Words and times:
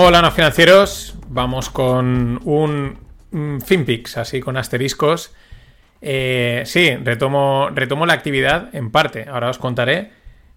Hola, 0.00 0.22
no 0.22 0.30
financieros. 0.30 1.16
Vamos 1.26 1.70
con 1.70 2.40
un, 2.44 3.60
FinPix, 3.60 4.16
así 4.16 4.38
con 4.38 4.56
asteriscos. 4.56 5.34
Eh, 6.00 6.62
sí, 6.66 6.94
retomo, 6.94 7.70
retomo 7.74 8.06
la 8.06 8.12
actividad 8.12 8.72
en 8.76 8.92
parte. 8.92 9.26
Ahora 9.28 9.50
os 9.50 9.58
contaré. 9.58 10.12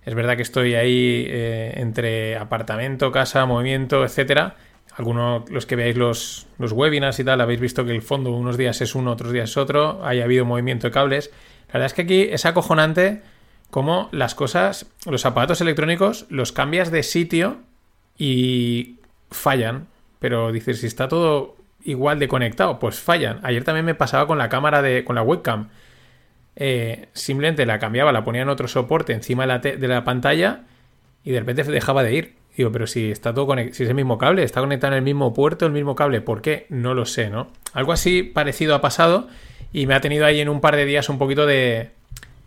Es 0.05 0.13
verdad 0.13 0.35
que 0.35 0.43
estoy 0.43 0.75
ahí 0.75 1.25
eh, 1.27 1.73
entre 1.77 2.37
apartamento, 2.37 3.11
casa, 3.11 3.43
movimiento, 3.47 4.03
etcétera. 4.03 4.57
Algunos, 4.95 5.49
los 5.49 5.65
que 5.65 5.75
veáis 5.75 5.97
los, 5.97 6.45
los 6.59 6.71
webinars 6.71 7.19
y 7.19 7.23
tal, 7.23 7.41
habéis 7.41 7.61
visto 7.61 7.83
que 7.83 7.93
el 7.93 8.03
fondo 8.03 8.29
unos 8.29 8.57
días 8.57 8.79
es 8.81 8.93
uno, 8.93 9.11
otros 9.11 9.31
días 9.31 9.49
es 9.49 9.57
otro. 9.57 10.05
Haya 10.05 10.25
habido 10.25 10.45
movimiento 10.45 10.85
de 10.85 10.91
cables. 10.91 11.31
La 11.69 11.79
verdad 11.79 11.87
es 11.87 11.93
que 11.93 12.03
aquí 12.03 12.21
es 12.29 12.45
acojonante 12.45 13.23
cómo 13.71 14.07
las 14.11 14.35
cosas, 14.35 14.85
los 15.07 15.25
aparatos 15.25 15.61
electrónicos, 15.61 16.27
los 16.29 16.51
cambias 16.51 16.91
de 16.91 17.01
sitio 17.01 17.61
y 18.19 19.00
fallan. 19.31 19.87
Pero 20.19 20.51
dices, 20.51 20.81
si 20.81 20.87
está 20.87 21.07
todo 21.07 21.55
igual 21.83 22.19
de 22.19 22.27
conectado, 22.27 22.79
pues 22.79 22.99
fallan. 22.99 23.39
Ayer 23.43 23.63
también 23.63 23.85
me 23.85 23.95
pasaba 23.95 24.27
con 24.27 24.37
la 24.37 24.49
cámara 24.49 24.81
de. 24.81 25.03
con 25.03 25.15
la 25.15 25.23
webcam. 25.23 25.69
Eh, 26.55 27.07
simplemente 27.13 27.65
la 27.65 27.79
cambiaba, 27.79 28.11
la 28.11 28.23
ponía 28.23 28.41
en 28.41 28.49
otro 28.49 28.67
soporte 28.67 29.13
encima 29.13 29.43
de 29.43 29.47
la, 29.47 29.59
de 29.59 29.87
la 29.87 30.03
pantalla 30.03 30.63
y 31.23 31.31
de 31.31 31.39
repente 31.39 31.63
dejaba 31.63 32.03
de 32.03 32.13
ir. 32.13 32.35
Digo, 32.55 32.71
pero 32.71 32.85
si 32.85 33.09
está 33.09 33.33
todo 33.33 33.47
conectado, 33.47 33.75
si 33.75 33.83
es 33.83 33.89
el 33.89 33.95
mismo 33.95 34.17
cable, 34.17 34.43
está 34.43 34.59
conectado 34.59 34.93
en 34.93 34.97
el 34.97 35.03
mismo 35.03 35.33
puerto, 35.33 35.65
el 35.65 35.71
mismo 35.71 35.95
cable, 35.95 36.19
¿por 36.21 36.41
qué? 36.41 36.65
No 36.69 36.93
lo 36.93 37.05
sé, 37.05 37.29
¿no? 37.29 37.47
Algo 37.73 37.93
así 37.93 38.23
parecido 38.23 38.75
ha 38.75 38.81
pasado 38.81 39.27
y 39.71 39.87
me 39.87 39.93
ha 39.93 40.01
tenido 40.01 40.25
ahí 40.25 40.41
en 40.41 40.49
un 40.49 40.59
par 40.59 40.75
de 40.75 40.85
días 40.85 41.07
un 41.07 41.17
poquito 41.17 41.45
de, 41.45 41.91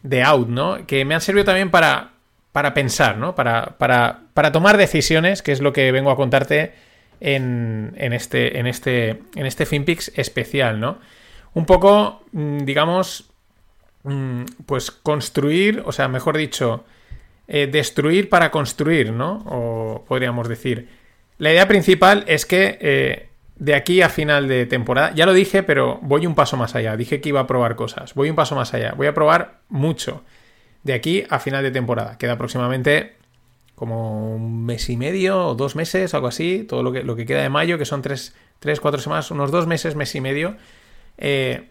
de 0.03 0.23
out, 0.23 0.49
¿no? 0.49 0.87
Que 0.87 1.05
me 1.07 1.15
han 1.15 1.23
servido 1.23 1.47
también 1.47 1.71
para, 1.71 2.14
para 2.55 2.73
pensar, 2.73 3.19
¿no? 3.19 3.35
Para, 3.35 3.75
para, 3.79 4.21
para 4.33 4.53
tomar 4.53 4.77
decisiones, 4.77 5.43
que 5.43 5.51
es 5.51 5.61
lo 5.61 5.73
que 5.73 5.91
vengo 5.91 6.13
a 6.13 6.17
contarte 6.17 6.73
en, 7.19 7.93
en, 7.97 8.13
este, 8.13 8.61
en, 8.61 8.69
este, 8.69 9.23
en 9.35 9.45
este 9.45 9.67
FinPix 9.67 10.13
especial, 10.15 10.79
¿no? 10.79 11.01
Un 11.55 11.67
poco, 11.67 12.23
mm, 12.31 12.59
digamos, 12.59 13.29
mm, 14.05 14.45
pues 14.67 14.93
construir, 14.93 15.83
o 15.85 15.91
sea, 15.91 16.07
mejor 16.07 16.37
dicho, 16.37 16.85
eh, 17.49 17.67
destruir 17.67 18.29
para 18.29 18.53
construir, 18.53 19.13
¿no? 19.13 19.43
O 19.47 20.05
podríamos 20.07 20.49
decir. 20.49 20.89
La 21.39 21.51
idea 21.51 21.67
principal 21.67 22.23
es 22.29 22.47
que 22.47 22.79
eh, 22.81 23.31
de 23.57 23.75
aquí 23.75 24.01
a 24.01 24.09
final 24.09 24.47
de 24.47 24.67
temporada, 24.67 25.13
ya 25.13 25.27
lo 25.27 25.33
dije, 25.33 25.65
pero 25.65 25.99
voy 26.03 26.25
un 26.25 26.37
paso 26.37 26.57
más 26.57 26.77
allá. 26.77 26.97
Dije 26.97 27.21
que 27.21 27.31
iba 27.31 27.41
a 27.41 27.49
probar 27.49 27.75
cosas. 27.75 28.15
Voy 28.15 28.31
un 28.31 28.37
paso 28.37 28.55
más 28.55 28.75
allá. 28.75 28.93
Voy 28.97 29.09
a 29.09 29.15
probar 29.15 29.59
mucho. 29.69 30.23
De 30.85 30.93
aquí 30.93 31.25
a 31.29 31.41
final 31.41 31.63
de 31.63 31.71
temporada. 31.71 32.17
Queda 32.19 32.35
aproximadamente 32.35 33.17
como 33.75 34.35
un 34.37 34.65
mes 34.65 34.89
y 34.89 34.97
medio 34.97 35.49
o 35.49 35.55
dos 35.55 35.75
meses, 35.77 36.15
algo 36.15 36.29
así. 36.29 36.65
Todo 36.65 36.83
lo 36.83 36.93
que, 36.93 37.03
lo 37.03 37.17
que 37.17 37.27
queda 37.27 37.43
de 37.43 37.49
mayo, 37.49 37.79
que 37.79 37.85
son 37.85 38.03
tres, 38.03 38.35
tres, 38.61 38.81
cuatro 38.81 39.01
semanas, 39.01 39.31
unos 39.31 39.51
dos 39.51 39.67
meses, 39.67 39.97
mes 39.97 40.15
y 40.15 40.21
medio. 40.21 40.57
Eh, 41.19 41.69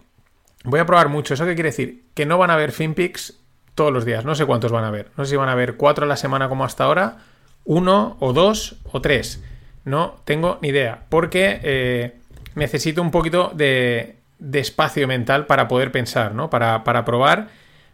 voy 0.63 0.79
a 0.79 0.85
probar 0.85 1.09
mucho. 1.09 1.33
¿Eso 1.33 1.45
qué 1.45 1.53
quiere 1.53 1.69
decir? 1.69 2.03
Que 2.13 2.25
no 2.25 2.37
van 2.37 2.49
a 2.49 2.55
haber 2.55 2.71
FinPix 2.71 3.39
todos 3.75 3.93
los 3.93 4.05
días. 4.05 4.25
No 4.25 4.35
sé 4.35 4.45
cuántos 4.45 4.71
van 4.71 4.83
a 4.83 4.87
haber. 4.89 5.11
No 5.17 5.25
sé 5.25 5.31
si 5.31 5.35
van 5.35 5.49
a 5.49 5.53
haber 5.53 5.75
cuatro 5.77 6.05
a 6.05 6.07
la 6.07 6.17
semana 6.17 6.49
como 6.49 6.65
hasta 6.65 6.83
ahora, 6.83 7.19
uno 7.65 8.17
o 8.19 8.33
dos 8.33 8.77
o 8.91 9.01
tres. 9.01 9.41
No 9.85 10.15
tengo 10.25 10.59
ni 10.61 10.69
idea. 10.69 11.03
Porque 11.09 11.59
eh, 11.63 12.15
necesito 12.55 13.01
un 13.01 13.11
poquito 13.11 13.51
de, 13.53 14.17
espacio 14.53 15.07
mental 15.07 15.45
para 15.45 15.67
poder 15.67 15.91
pensar, 15.91 16.35
¿no? 16.35 16.49
Para, 16.49 16.83
para 16.83 17.05
probar. 17.05 17.49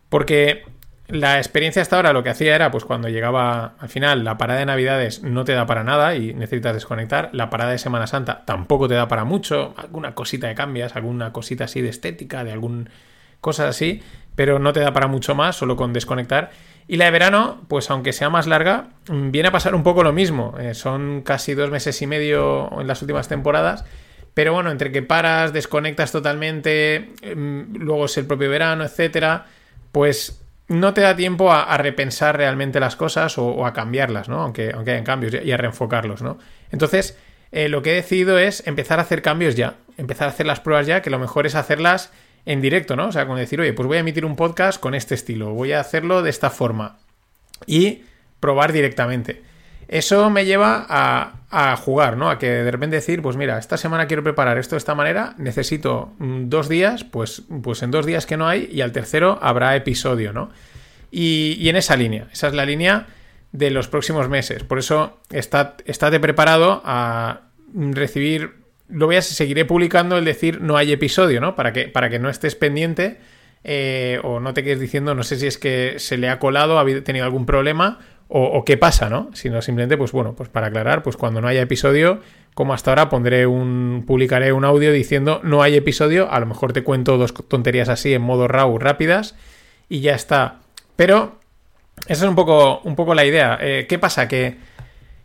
Porque 0.10 0.64
la 1.10 1.38
experiencia 1.38 1.82
hasta 1.82 1.96
ahora 1.96 2.14
lo 2.14 2.22
que 2.22 2.30
hacía 2.30 2.56
era, 2.56 2.70
pues 2.70 2.86
cuando 2.86 3.10
llegaba 3.10 3.74
al 3.80 3.90
final, 3.90 4.24
la 4.24 4.38
parada 4.38 4.60
de 4.60 4.68
Navidades 4.68 5.24
no 5.24 5.44
te 5.44 5.54
da 5.54 5.66
para 5.66 5.84
nada 5.84 6.16
y 6.16 6.36
necesitas 6.36 6.74
desconectar. 6.74 7.30
La 7.34 7.50
parada 7.50 7.72
de 7.72 7.80
Semana 7.80 8.06
Santa 8.06 8.46
tampoco 8.46 8.88
te 8.88 8.94
da 8.94 9.08
para 9.08 9.24
mucho. 9.24 9.74
Alguna 9.76 10.14
cosita 10.14 10.48
de 10.48 10.56
cambias, 10.56 10.96
alguna 10.96 11.34
cosita 11.34 11.64
así 11.64 11.82
de 11.82 11.90
estética, 11.90 12.44
de 12.44 12.52
algún 12.52 12.90
cosas 13.42 13.70
así, 13.70 14.04
pero 14.36 14.60
no 14.60 14.72
te 14.72 14.82
da 14.82 14.94
para 14.94 15.08
mucho 15.08 15.34
más, 15.34 15.56
solo 15.56 15.76
con 15.76 15.94
desconectar. 15.94 16.52
Y 16.88 16.98
la 16.98 17.06
de 17.06 17.12
verano, 17.12 17.62
pues 17.68 17.90
aunque 17.90 18.14
sea 18.14 18.30
más 18.30 18.46
larga, 18.46 18.90
mm, 19.08 19.32
viene 19.32 19.50
a 19.50 19.52
pasar 19.52 19.74
un 19.74 19.84
poco 19.84 20.04
lo 20.04 20.14
mismo. 20.14 20.56
Eh, 20.60 20.76
son 20.76 21.22
casi 21.24 21.56
dos 21.56 21.72
meses 21.72 22.00
y 22.04 22.08
medio 22.08 22.70
en 22.80 22.86
las 22.86 23.02
últimas 23.02 23.28
temporadas. 23.28 23.84
Pero 24.36 24.54
bueno, 24.54 24.70
entre 24.70 24.92
que 24.92 25.02
paras, 25.02 25.54
desconectas 25.54 26.12
totalmente, 26.12 27.14
mm, 27.36 27.78
luego 27.78 28.06
es 28.06 28.18
el 28.18 28.28
propio 28.28 28.50
verano, 28.50 28.84
etcétera, 28.84 29.48
pues 29.92 30.40
no 30.70 30.94
te 30.94 31.02
da 31.02 31.16
tiempo 31.16 31.52
a, 31.52 31.76
repensar 31.78 32.38
realmente 32.38 32.80
las 32.80 32.96
cosas 32.96 33.38
o, 33.38 33.66
a 33.66 33.74
cambiarlas, 33.74 34.30
¿no? 34.30 34.42
Aunque, 34.42 34.72
aunque 34.74 34.92
hayan 34.92 35.04
cambios 35.04 35.34
y 35.44 35.52
a 35.52 35.58
reenfocarlos, 35.58 36.22
¿no? 36.22 36.38
Entonces, 36.72 37.18
eh, 37.52 37.68
lo 37.70 37.82
que 37.82 37.92
he 37.92 37.96
decidido 37.96 38.38
es 38.38 38.66
empezar 38.68 39.00
a 39.00 39.02
hacer 39.02 39.22
cambios 39.22 39.56
ya, 39.56 39.78
empezar 39.98 40.28
a 40.28 40.32
hacer 40.32 40.46
las 40.46 40.60
pruebas 40.60 40.86
ya, 40.86 41.02
que 41.02 41.10
lo 41.10 41.18
mejor 41.18 41.48
es 41.48 41.56
hacerlas 41.56 42.12
en 42.46 42.62
directo, 42.62 42.96
¿no? 42.96 43.08
O 43.08 43.12
sea, 43.12 43.26
con 43.26 43.38
decir, 43.38 43.60
oye, 43.60 43.74
pues 43.74 43.88
voy 43.88 43.98
a 43.98 44.02
emitir 44.02 44.26
un 44.26 44.36
podcast 44.36 44.80
con 44.80 44.94
este 44.94 45.16
estilo, 45.16 45.50
voy 45.54 45.72
a 45.72 45.80
hacerlo 45.80 46.22
de 46.22 46.30
esta 46.30 46.52
forma 46.52 47.00
y 47.66 48.04
probar 48.40 48.72
directamente. 48.72 49.42
Eso 49.90 50.30
me 50.30 50.46
lleva 50.46 50.86
a, 50.88 51.76
jugar, 51.78 52.16
¿no? 52.16 52.30
A 52.30 52.38
que 52.38 52.48
de 52.48 52.70
repente 52.70 52.98
decir, 52.98 53.24
pues 53.24 53.36
mira, 53.36 53.58
esta 53.58 53.76
semana 53.76 54.06
quiero 54.06 54.24
preparar 54.24 54.60
esto 54.60 54.76
de 54.76 54.78
esta 54.78 54.94
manera, 54.94 55.34
necesito 55.40 56.14
mm, 56.20 56.48
dos 56.48 56.70
días, 56.70 57.04
pues, 57.04 57.42
pues 57.64 57.82
en 57.82 57.90
dos 57.90 58.06
días 58.06 58.28
que 58.28 58.38
no 58.38 58.48
hay 58.48 58.70
y 58.72 58.82
al 58.82 58.92
tercero 58.92 59.40
habrá 59.42 59.76
episodio, 59.76 60.32
¿no? 60.32 60.52
Y, 61.10 61.58
y 61.60 61.70
en 61.70 61.76
esa 61.76 61.96
línea, 61.96 62.28
esa 62.32 62.50
es 62.50 62.54
la 62.54 62.66
línea 62.66 63.08
de 63.52 63.72
los 63.72 63.88
próximos 63.88 64.30
meses. 64.30 64.64
Por 64.64 64.78
eso 64.78 65.22
está, 65.32 65.76
estate 65.86 66.20
preparado 66.20 66.84
a 66.86 67.42
recibir 67.74 68.60
lo 68.90 69.06
voy 69.06 69.16
a 69.16 69.22
seguiré 69.22 69.66
publicando 69.66 70.18
el 70.18 70.26
decir 70.26 70.62
no 70.62 70.78
hay 70.78 70.92
episodio, 70.92 71.42
¿no? 71.42 71.56
Para 71.56 71.74
que, 71.74 71.88
para 71.88 72.10
que 72.10 72.20
no 72.20 72.30
estés 72.30 72.56
pendiente 72.56 73.18
eh, 73.64 74.20
o 74.24 74.40
no 74.40 74.54
te 74.54 74.64
quedes 74.64 74.80
diciendo, 74.80 75.16
no 75.16 75.24
sé 75.24 75.38
si 75.38 75.48
es 75.48 75.58
que 75.58 75.96
se 75.98 76.18
le 76.18 76.30
ha 76.30 76.40
colado, 76.40 76.80
ha 76.80 76.86
tenido 77.02 77.26
algún 77.26 77.46
problema 77.46 78.00
o, 78.32 78.64
qué 78.64 78.78
pasa, 78.78 79.10
¿no? 79.10 79.30
Sino 79.34 79.62
simplemente, 79.62 79.98
pues 79.98 80.12
bueno, 80.12 80.36
pues 80.36 80.50
para 80.50 80.68
aclarar, 80.68 81.02
pues 81.02 81.18
cuando 81.18 81.42
no 81.42 81.48
haya 81.48 81.62
episodio, 81.62 82.22
como 82.54 82.74
hasta 82.74 82.92
ahora, 82.92 83.10
pondré 83.10 83.48
un, 83.48 84.04
publicaré 84.06 84.54
un 84.54 84.66
audio 84.66 84.92
diciendo 84.92 85.42
no 85.44 85.64
hay 85.64 85.76
episodio, 85.76 86.32
a 86.32 86.40
lo 86.40 86.46
mejor 86.46 86.72
te 86.72 86.84
cuento 86.84 87.18
dos 87.18 87.34
tonterías 87.34 87.90
así 87.90 88.14
en 88.14 88.22
modo 88.22 88.48
RAW 88.48 88.78
rápidas 88.78 89.36
y 89.90 90.02
ya 90.02 90.14
está. 90.14 90.60
Pero 90.96 91.40
esa 92.08 92.26
es 92.26 92.30
un 92.30 92.36
poco, 92.36 92.82
un 92.84 92.96
poco 92.96 93.16
la 93.16 93.26
idea. 93.26 93.58
Eh, 93.60 93.88
¿Qué 93.90 93.98
pasa? 93.98 94.28
Que 94.28 94.58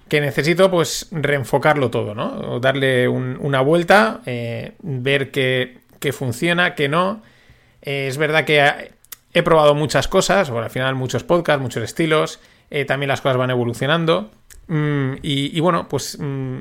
que 0.09 0.21
necesito 0.21 0.71
pues 0.71 1.09
reenfocarlo 1.11 1.91
todo, 1.91 2.15
¿no? 2.15 2.61
Darle 2.61 3.09
una 3.09 3.61
vuelta, 3.63 4.21
eh, 4.27 4.73
ver 4.83 5.31
que, 5.31 5.81
funciona, 6.13 6.75
que 6.75 6.89
no. 6.89 7.23
Eh, 7.83 8.07
es 8.09 8.19
verdad 8.19 8.45
que 8.45 8.93
he 9.33 9.43
probado 9.43 9.75
muchas 9.75 10.07
cosas, 10.09 10.51
o 10.51 10.59
al 10.59 10.71
final 10.71 10.95
muchos 10.95 11.25
podcasts, 11.25 11.63
muchos 11.63 11.83
estilos, 11.83 12.39
eh, 12.75 12.85
también 12.85 13.09
las 13.09 13.21
cosas 13.21 13.37
van 13.37 13.51
evolucionando. 13.51 14.33
Mm, 14.67 15.13
y, 15.23 15.61
bueno, 15.61 15.89
pues 15.89 16.19
mm, 16.21 16.59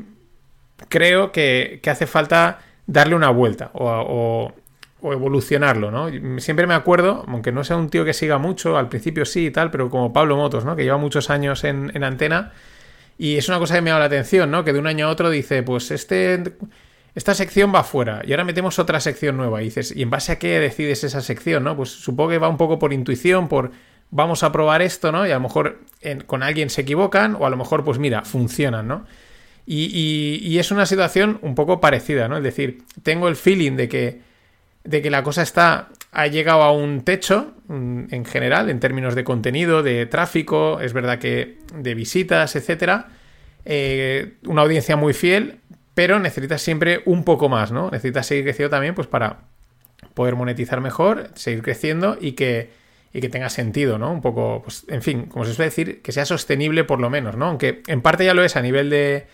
creo 0.88 1.32
que, 1.32 1.82
hace 1.88 2.06
falta 2.06 2.60
darle 2.86 3.16
una 3.16 3.30
vuelta 3.32 3.72
o, 3.74 4.54
evolucionarlo, 5.02 5.92
¿no? 5.92 6.40
Siempre 6.40 6.68
me 6.68 6.76
acuerdo, 6.76 7.26
aunque 7.28 7.52
no 7.52 7.64
sea 7.64 7.78
un 7.78 7.90
tío 7.90 8.06
que 8.06 8.14
siga 8.14 8.38
mucho, 8.38 8.78
al 8.78 8.90
principio 8.90 9.26
sí 9.26 9.48
y 9.48 9.52
tal, 9.52 9.72
pero 9.72 9.90
como 9.90 10.14
Pablo 10.14 10.38
Motos, 10.38 10.64
¿no? 10.66 10.76
Que 10.76 10.84
lleva 10.84 10.98
muchos 10.98 11.30
años 11.30 11.64
en, 11.64 11.92
en 11.94 12.04
antena 12.04 12.54
y 13.18 13.38
es 13.38 13.50
una 13.50 13.58
cosa 13.58 13.76
que 13.76 13.82
me 13.82 13.90
llama 13.90 14.00
la 14.00 14.06
atención, 14.06 14.52
¿no? 14.52 14.64
Que 14.64 14.72
de 14.72 14.80
un 14.80 14.88
año 14.88 15.08
a 15.08 15.10
otro 15.10 15.30
dice, 15.30 15.64
pues 15.64 15.92
este, 15.92 16.44
esta 17.16 17.34
sección 17.34 17.74
va 17.74 17.84
fuera 17.84 18.22
y 18.24 18.32
ahora 18.32 18.44
metemos 18.44 18.80
otra 18.80 19.00
sección 19.00 19.36
nueva. 19.36 19.62
Y 19.62 19.66
dices, 19.66 19.94
¿y 19.96 20.04
en 20.04 20.12
base 20.12 20.32
a 20.32 20.40
qué 20.40 20.60
decides 20.60 21.04
esa 21.04 21.22
sección, 21.22 21.64
no? 21.64 21.76
Pues 21.76 21.90
supongo 21.90 22.30
que 22.30 22.38
va 22.38 22.50
un 22.50 22.58
poco 22.58 22.80
por 22.80 22.94
intuición, 22.94 23.50
por 23.50 23.72
vamos 24.14 24.44
a 24.44 24.52
probar 24.52 24.84
esto, 24.84 25.12
¿no? 25.12 25.26
Y 25.28 25.32
a 25.32 25.36
lo 25.36 25.40
mejor 25.42 25.80
con 26.28 26.44
alguien 26.44 26.70
se 26.70 26.82
equivocan 26.82 27.36
o 27.36 27.48
a 27.48 27.50
lo 27.50 27.58
mejor, 27.58 27.84
pues 27.84 27.98
mira, 27.98 28.24
funcionan, 28.24 28.88
¿no? 28.88 29.06
Y, 29.66 30.58
es 30.60 30.72
una 30.72 30.86
situación 30.86 31.40
un 31.42 31.56
poco 31.56 31.82
parecida, 31.82 32.28
¿no? 32.28 32.38
Es 32.38 32.44
decir, 32.44 32.84
tengo 33.02 33.28
el 33.28 33.36
feeling 33.36 33.76
de 33.76 33.90
que, 33.90 34.22
de 34.84 35.02
que 35.02 35.10
la 35.10 35.24
cosa 35.24 35.42
está 35.42 35.90
ha 36.12 36.28
llegado 36.28 36.62
a 36.62 36.72
un 36.72 37.02
techo 37.02 37.54
mm, 37.68 38.04
en 38.12 38.26
general, 38.26 38.70
en 38.70 38.80
términos 38.80 39.16
de 39.16 39.24
contenido, 39.24 39.82
de 39.82 40.06
tráfico, 40.06 40.80
es 40.80 40.94
verdad 40.94 41.18
que 41.18 41.58
de 41.74 41.96
visitas, 41.96 42.56
etcétera. 42.56 43.08
Eh, 43.66 44.34
una 44.46 44.62
audiencia 44.62 44.96
muy 44.96 45.14
fiel, 45.14 45.60
pero 45.96 46.20
necesitas 46.20 46.62
siempre 46.62 47.02
un 47.06 47.24
poco 47.24 47.50
más, 47.50 47.72
¿no? 47.72 47.90
Necesitas 47.90 48.28
seguir 48.28 48.44
creciendo 48.44 48.70
también, 48.70 48.94
pues 48.94 49.08
para 49.08 49.40
poder 50.14 50.36
monetizar 50.36 50.82
mejor, 50.82 51.30
seguir 51.34 51.64
creciendo 51.64 52.16
y 52.22 52.34
que, 52.34 52.83
y 53.14 53.22
que 53.22 53.30
tenga 53.30 53.50
sentido, 53.50 54.00
¿no? 54.00 54.12
Un 54.12 54.22
poco, 54.22 54.62
pues, 54.64 54.86
en 54.88 55.04
fin, 55.04 55.26
como 55.28 55.46
se 55.46 55.54
suele 55.54 55.70
decir, 55.70 56.02
que 56.02 56.12
sea 56.12 56.26
sostenible 56.26 56.84
por 56.84 57.00
lo 57.00 57.10
menos, 57.10 57.38
¿no? 57.38 57.46
Aunque 57.46 57.84
en 57.88 58.02
parte 58.02 58.26
ya 58.26 58.34
lo 58.34 58.44
es 58.44 58.56
a 58.56 58.62
nivel 58.62 58.90
de 58.90 59.28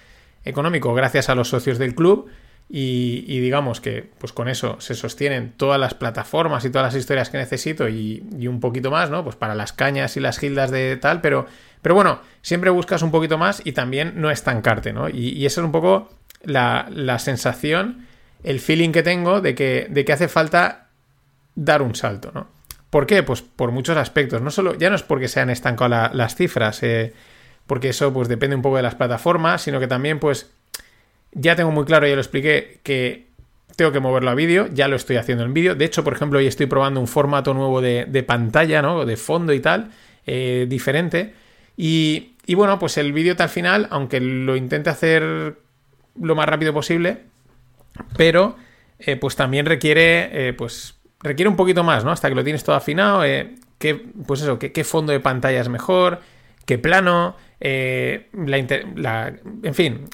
económico, 0.43 0.93
gracias 0.93 1.29
a 1.29 1.35
los 1.35 1.47
socios 1.47 1.77
del 1.77 1.95
club 1.95 2.29
y, 2.71 3.39
digamos 3.39 3.81
que 3.81 4.07
pues 4.19 4.31
con 4.31 4.47
eso 4.47 4.79
se 4.79 4.93
sostienen 4.93 5.53
todas 5.57 5.79
las 5.79 5.95
plataformas 5.95 6.63
y 6.65 6.69
todas 6.69 6.93
las 6.93 6.99
historias 6.99 7.29
que 7.29 7.37
necesito 7.37 7.89
y, 7.89 8.21
un 8.47 8.59
poquito 8.59 8.91
más, 8.91 9.09
¿no? 9.09 9.23
Pues 9.23 9.37
para 9.37 9.55
las 9.55 9.73
cañas 9.73 10.17
y 10.17 10.19
las 10.19 10.37
gildas 10.37 10.69
de 10.71 10.97
tal, 10.97 11.21
pero, 11.21 11.47
pero 11.81 11.95
bueno, 11.95 12.19
siempre 12.41 12.69
buscas 12.69 13.01
un 13.01 13.11
poquito 13.11 13.37
más 13.37 13.61
y 13.63 13.71
también 13.71 14.13
no 14.17 14.29
estancarte, 14.29 14.91
¿no? 14.93 15.09
Y, 15.09 15.29
y 15.29 15.45
eso 15.45 15.61
es 15.61 15.65
un 15.65 15.71
poco 15.71 16.09
la, 16.43 16.87
la, 16.91 17.17
sensación, 17.17 18.05
el 18.43 18.59
feeling 18.59 18.91
que 18.91 19.03
tengo 19.03 19.41
de 19.41 19.55
que, 19.55 19.87
de 19.89 20.05
que 20.05 20.13
hace 20.13 20.27
falta 20.27 20.89
dar 21.55 21.81
un 21.81 21.95
salto, 21.95 22.31
¿no? 22.33 22.58
¿Por 22.89 23.05
qué? 23.05 23.23
Pues 23.23 23.41
por 23.41 23.71
muchos 23.71 23.97
aspectos. 23.97 24.41
No 24.41 24.51
solo, 24.51 24.75
ya 24.75 24.89
no 24.89 24.95
es 24.95 25.03
porque 25.03 25.27
se 25.27 25.39
han 25.39 25.49
estancado 25.49 26.09
las 26.13 26.35
cifras, 26.35 26.81
eh, 26.83 27.13
porque 27.67 27.89
eso 27.89 28.11
pues 28.11 28.27
depende 28.27 28.55
un 28.55 28.61
poco 28.61 28.77
de 28.77 28.83
las 28.83 28.95
plataformas, 28.95 29.61
sino 29.61 29.79
que 29.79 29.87
también 29.87 30.19
pues 30.19 30.51
ya 31.31 31.55
tengo 31.55 31.71
muy 31.71 31.85
claro, 31.85 32.07
ya 32.07 32.15
lo 32.15 32.21
expliqué, 32.21 32.79
que 32.81 33.27
tengo 33.75 33.91
que 33.91 33.99
moverlo 33.99 34.31
a 34.31 34.35
vídeo, 34.35 34.67
ya 34.73 34.87
lo 34.87 34.95
estoy 34.95 35.17
haciendo 35.17 35.43
en 35.43 35.53
vídeo. 35.53 35.75
De 35.75 35.85
hecho, 35.85 36.03
por 36.03 36.13
ejemplo, 36.13 36.39
hoy 36.39 36.47
estoy 36.47 36.65
probando 36.65 36.99
un 36.99 37.07
formato 37.07 37.53
nuevo 37.53 37.79
de, 37.81 38.23
pantalla, 38.27 38.81
¿no? 38.81 39.05
De 39.05 39.15
fondo 39.15 39.53
y 39.53 39.59
tal, 39.59 39.91
eh, 40.25 40.65
diferente. 40.67 41.33
Y, 41.77 42.33
bueno, 42.55 42.79
pues 42.79 42.97
el 42.97 43.13
vídeo 43.13 43.35
al 43.37 43.49
final, 43.49 43.87
aunque 43.91 44.19
lo 44.19 44.55
intente 44.55 44.89
hacer 44.89 45.55
lo 46.19 46.35
más 46.35 46.49
rápido 46.49 46.73
posible, 46.73 47.19
pero 48.17 48.57
eh, 48.97 49.15
pues 49.15 49.35
también 49.35 49.67
requiere, 49.67 50.53
pues 50.57 50.98
requiere 51.21 51.49
un 51.49 51.55
poquito 51.55 51.83
más, 51.83 52.05
¿no? 52.05 52.11
Hasta 52.11 52.29
que 52.29 52.35
lo 52.35 52.43
tienes 52.43 52.63
todo 52.63 52.75
afinado, 52.75 53.23
eh, 53.23 53.55
qué, 53.77 53.95
pues 54.25 54.41
eso, 54.41 54.57
qué, 54.59 54.83
fondo 54.83 55.11
de 55.11 55.19
pantalla 55.19 55.59
es 55.59 55.69
mejor, 55.69 56.19
qué 56.65 56.77
plano, 56.77 57.35
eh, 57.59 58.29
la, 58.95 59.33
en 59.63 59.75
fin, 59.75 60.05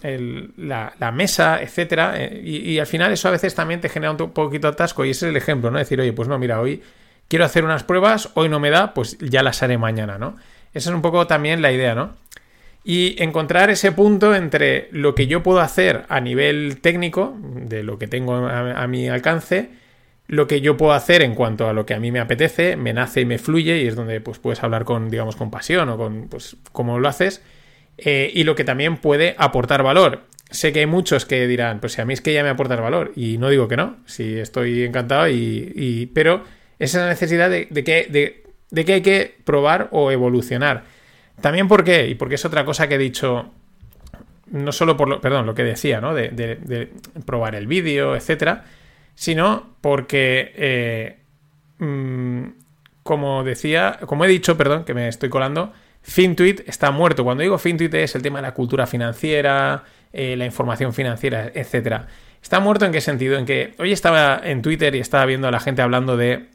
la, 0.58 1.12
mesa, 1.14 1.62
etcétera. 1.62 2.14
Eh, 2.16 2.42
y, 2.44 2.80
al 2.80 2.88
final 2.88 3.12
eso 3.12 3.28
a 3.28 3.32
veces 3.32 3.54
también 3.54 3.82
te 3.82 3.90
genera 3.90 4.12
un 4.12 4.32
poquito 4.32 4.68
atasco 4.68 5.06
y 5.06 5.12
ese 5.12 5.28
es 5.28 5.30
el 5.32 5.38
ejemplo, 5.38 5.72
¿no? 5.72 5.78
Decir, 5.78 6.00
oye, 6.00 6.14
pues 6.14 6.28
no, 6.28 6.40
mira, 6.40 6.60
hoy 6.60 6.82
quiero 7.28 7.46
hacer 7.46 7.64
unas 7.64 7.84
pruebas, 7.84 8.30
hoy 8.34 8.50
no 8.50 8.60
me 8.60 8.70
da, 8.70 8.94
pues 8.94 9.18
ya 9.20 9.44
las 9.44 9.62
haré 9.64 9.78
mañana, 9.78 10.18
¿no? 10.18 10.36
Esa 10.74 10.90
es 10.90 10.96
un 10.96 11.02
poco 11.02 11.28
también 11.28 11.62
la 11.62 11.72
idea, 11.72 11.96
¿no? 11.96 12.16
Y 12.84 13.22
encontrar 13.22 13.72
ese 13.72 13.92
punto 13.92 14.36
entre 14.36 14.90
lo 14.92 15.16
que 15.16 15.26
yo 15.26 15.42
puedo 15.42 15.60
hacer 15.60 16.06
a 16.08 16.20
nivel 16.20 16.82
técnico, 16.82 17.36
de 17.42 17.82
lo 17.82 17.98
que 17.98 18.08
tengo 18.08 18.36
a 18.36 18.86
mi 18.86 19.10
alcance, 19.10 19.72
lo 20.28 20.48
que 20.48 20.62
yo 20.62 20.76
puedo 20.76 20.94
hacer 20.94 21.22
en 21.22 21.36
cuanto 21.36 21.68
a 21.68 21.74
lo 21.74 21.86
que 21.86 21.94
a 21.94 22.00
mí 22.00 22.12
me 22.12 22.20
apetece, 22.20 22.76
me 22.78 22.94
nace 22.94 23.22
y 23.22 23.26
me 23.26 23.38
fluye, 23.38 23.84
y 23.84 23.88
es 23.88 23.96
donde 23.96 24.22
pues, 24.22 24.40
puedes 24.40 24.64
hablar 24.64 24.84
con, 24.84 25.10
digamos, 25.10 25.36
con 25.36 25.52
pasión 25.52 25.90
o 25.90 25.98
con, 25.98 26.28
pues, 26.30 26.58
cómo 26.72 27.00
lo 27.00 27.08
haces, 27.08 27.44
eh, 27.98 28.32
y 28.34 28.44
lo 28.44 28.56
que 28.56 28.64
también 28.64 28.98
puede 28.98 29.36
aportar 29.38 29.84
valor. 29.84 30.24
Sé 30.50 30.74
que 30.74 30.80
hay 30.80 30.86
muchos 30.86 31.26
que 31.26 31.48
dirán, 31.48 31.80
pues 31.80 31.94
si 31.94 32.02
a 32.02 32.06
mí 32.06 32.14
es 32.14 32.22
que 32.22 32.34
ya 32.34 32.44
me 32.44 32.50
aporta 32.50 32.76
valor, 32.76 33.12
y 33.16 33.38
no 33.38 33.50
digo 33.50 33.68
que 33.68 33.78
no, 33.78 33.98
si 34.06 34.40
estoy 34.40 34.84
encantado, 34.84 35.28
y, 35.28 36.12
pero 36.14 36.44
es 36.80 36.94
la 36.96 37.08
necesidad 37.08 37.50
de, 37.50 37.68
que, 37.68 38.44
de, 38.72 38.86
que 38.86 38.94
hay 38.94 39.02
que 39.02 39.36
probar 39.44 39.90
o 39.92 40.12
evolucionar. 40.12 40.84
También 41.42 41.68
por 41.68 41.84
qué, 41.84 42.08
y 42.08 42.16
porque 42.16 42.36
es 42.36 42.46
otra 42.46 42.66
cosa 42.66 42.88
que 42.88 42.96
he 42.96 43.00
dicho, 43.00 43.52
no 44.52 44.72
solo 44.72 44.98
por 44.98 45.10
lo, 45.10 45.22
perdón, 45.22 45.46
lo 45.46 45.54
que 45.54 45.64
decía, 45.64 46.00
¿no? 46.00 46.14
De, 46.14 46.30
de 46.30 46.90
probar 47.26 47.56
el 47.56 47.68
vídeo, 47.68 48.16
etcétera, 48.16 48.66
sino 49.16 49.76
porque, 49.82 50.54
eh, 50.56 51.20
mm, 51.80 52.48
como 53.04 53.44
decía, 53.44 54.00
como 54.06 54.26
he 54.26 54.28
dicho, 54.28 54.58
perdón, 54.58 54.84
que 54.84 54.94
me 54.94 55.08
estoy 55.08 55.30
colando, 55.30 55.74
FinTweet 56.02 56.68
está 56.68 56.92
muerto. 56.92 57.24
Cuando 57.24 57.42
digo 57.42 57.58
FinTweet 57.58 57.94
es 57.96 58.16
el 58.16 58.22
tema 58.22 58.40
de 58.40 58.44
la 58.44 58.54
cultura 58.54 58.86
financiera, 58.86 59.84
eh, 60.14 60.36
la 60.38 60.46
información 60.46 60.94
financiera, 60.94 61.52
etc. 61.54 62.04
¿Está 62.42 62.60
muerto 62.60 62.86
en 62.86 62.92
qué 62.92 63.02
sentido? 63.02 63.38
En 63.38 63.46
que 63.46 63.74
hoy 63.80 63.92
estaba 63.92 64.40
en 64.44 64.62
Twitter 64.62 64.94
y 64.96 65.00
estaba 65.00 65.26
viendo 65.26 65.48
a 65.48 65.52
la 65.52 65.60
gente 65.60 65.82
hablando 65.82 66.16
de 66.16 66.50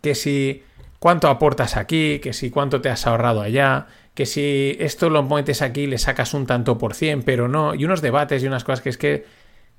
que 0.00 0.14
si 0.14 0.62
cuánto 0.98 1.28
aportas 1.28 1.76
aquí, 1.76 2.20
que 2.20 2.32
si 2.32 2.50
cuánto 2.50 2.80
te 2.80 2.88
has 2.88 3.06
ahorrado 3.06 3.42
allá, 3.42 3.86
que 4.14 4.26
si 4.26 4.76
esto 4.80 5.10
lo 5.10 5.22
metes 5.22 5.62
aquí 5.62 5.86
le 5.86 5.98
sacas 5.98 6.34
un 6.34 6.46
tanto 6.46 6.78
por 6.78 6.94
cien, 6.94 7.22
pero 7.22 7.48
no, 7.48 7.74
y 7.74 7.84
unos 7.84 8.02
debates 8.02 8.42
y 8.42 8.46
unas 8.46 8.64
cosas 8.64 8.80
que 8.80 8.88
es 8.88 8.98
que, 8.98 9.26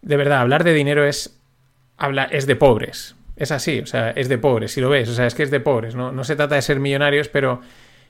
de 0.02 0.18
verdad, 0.18 0.40
hablar 0.40 0.64
de 0.64 0.74
dinero 0.74 1.06
es 1.06 1.41
habla, 2.02 2.24
es 2.26 2.48
de 2.48 2.56
pobres. 2.56 3.16
Es 3.36 3.52
así, 3.52 3.80
o 3.80 3.86
sea, 3.86 4.12
es 4.12 4.28
de 4.28 4.38
pobres, 4.38 4.72
si 4.72 4.82
lo 4.82 4.90
ves, 4.90 5.08
o 5.10 5.14
sea, 5.14 5.26
es 5.26 5.36
que 5.36 5.44
es 5.44 5.52
de 5.52 5.60
pobres, 5.60 5.96
no, 5.96 6.12
no 6.12 6.24
se 6.24 6.36
trata 6.36 6.56
de 6.56 6.62
ser 6.62 6.80
millonarios, 6.80 7.30
pero... 7.30 7.62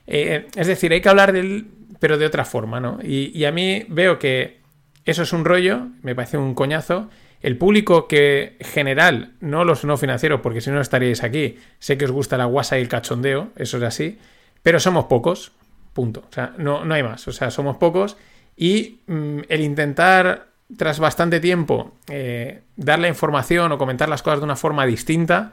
Eh, 0.06 0.48
es 0.56 0.66
decir, 0.66 0.92
hay 0.92 1.00
que 1.00 1.08
hablar 1.08 1.32
del... 1.32 1.66
pero 2.00 2.18
de 2.18 2.26
otra 2.26 2.44
forma, 2.44 2.80
¿no? 2.80 2.98
Y, 3.02 3.44
a 3.44 3.52
mí 3.52 3.84
veo 3.88 4.18
que 4.18 4.58
eso 5.04 5.22
es 5.22 5.32
un 5.32 5.44
rollo, 5.44 5.86
me 6.02 6.14
parece 6.14 6.38
un 6.38 6.54
coñazo. 6.54 7.08
El 7.40 7.56
público 7.56 8.08
que 8.08 8.56
general, 8.60 9.32
no 9.40 9.64
los 9.64 9.84
no 9.84 9.96
financieros, 9.96 10.40
porque 10.40 10.60
si 10.60 10.70
no 10.70 10.80
estaríais 10.80 11.22
aquí, 11.22 11.58
sé 11.78 11.98
que 11.98 12.04
os 12.04 12.12
gusta 12.12 12.36
la 12.36 12.46
guasa 12.46 12.78
y 12.78 12.82
el 12.82 12.88
cachondeo, 12.88 13.50
eso 13.56 13.76
es 13.76 13.82
así, 13.82 14.18
pero 14.62 14.80
somos 14.80 15.04
pocos, 15.04 15.52
punto. 15.92 16.24
O 16.28 16.32
sea, 16.32 16.54
no, 16.58 16.84
no 16.84 16.94
hay 16.94 17.02
más, 17.02 17.26
o 17.28 17.32
sea, 17.32 17.50
somos 17.50 17.76
pocos 17.76 18.16
y 18.56 19.00
mm, 19.06 19.40
el 19.48 19.60
intentar 19.60 20.51
tras 20.76 20.98
bastante 20.98 21.40
tiempo, 21.40 21.94
eh, 22.08 22.62
dar 22.76 22.98
la 22.98 23.08
información 23.08 23.72
o 23.72 23.78
comentar 23.78 24.08
las 24.08 24.22
cosas 24.22 24.40
de 24.40 24.44
una 24.44 24.56
forma 24.56 24.86
distinta, 24.86 25.52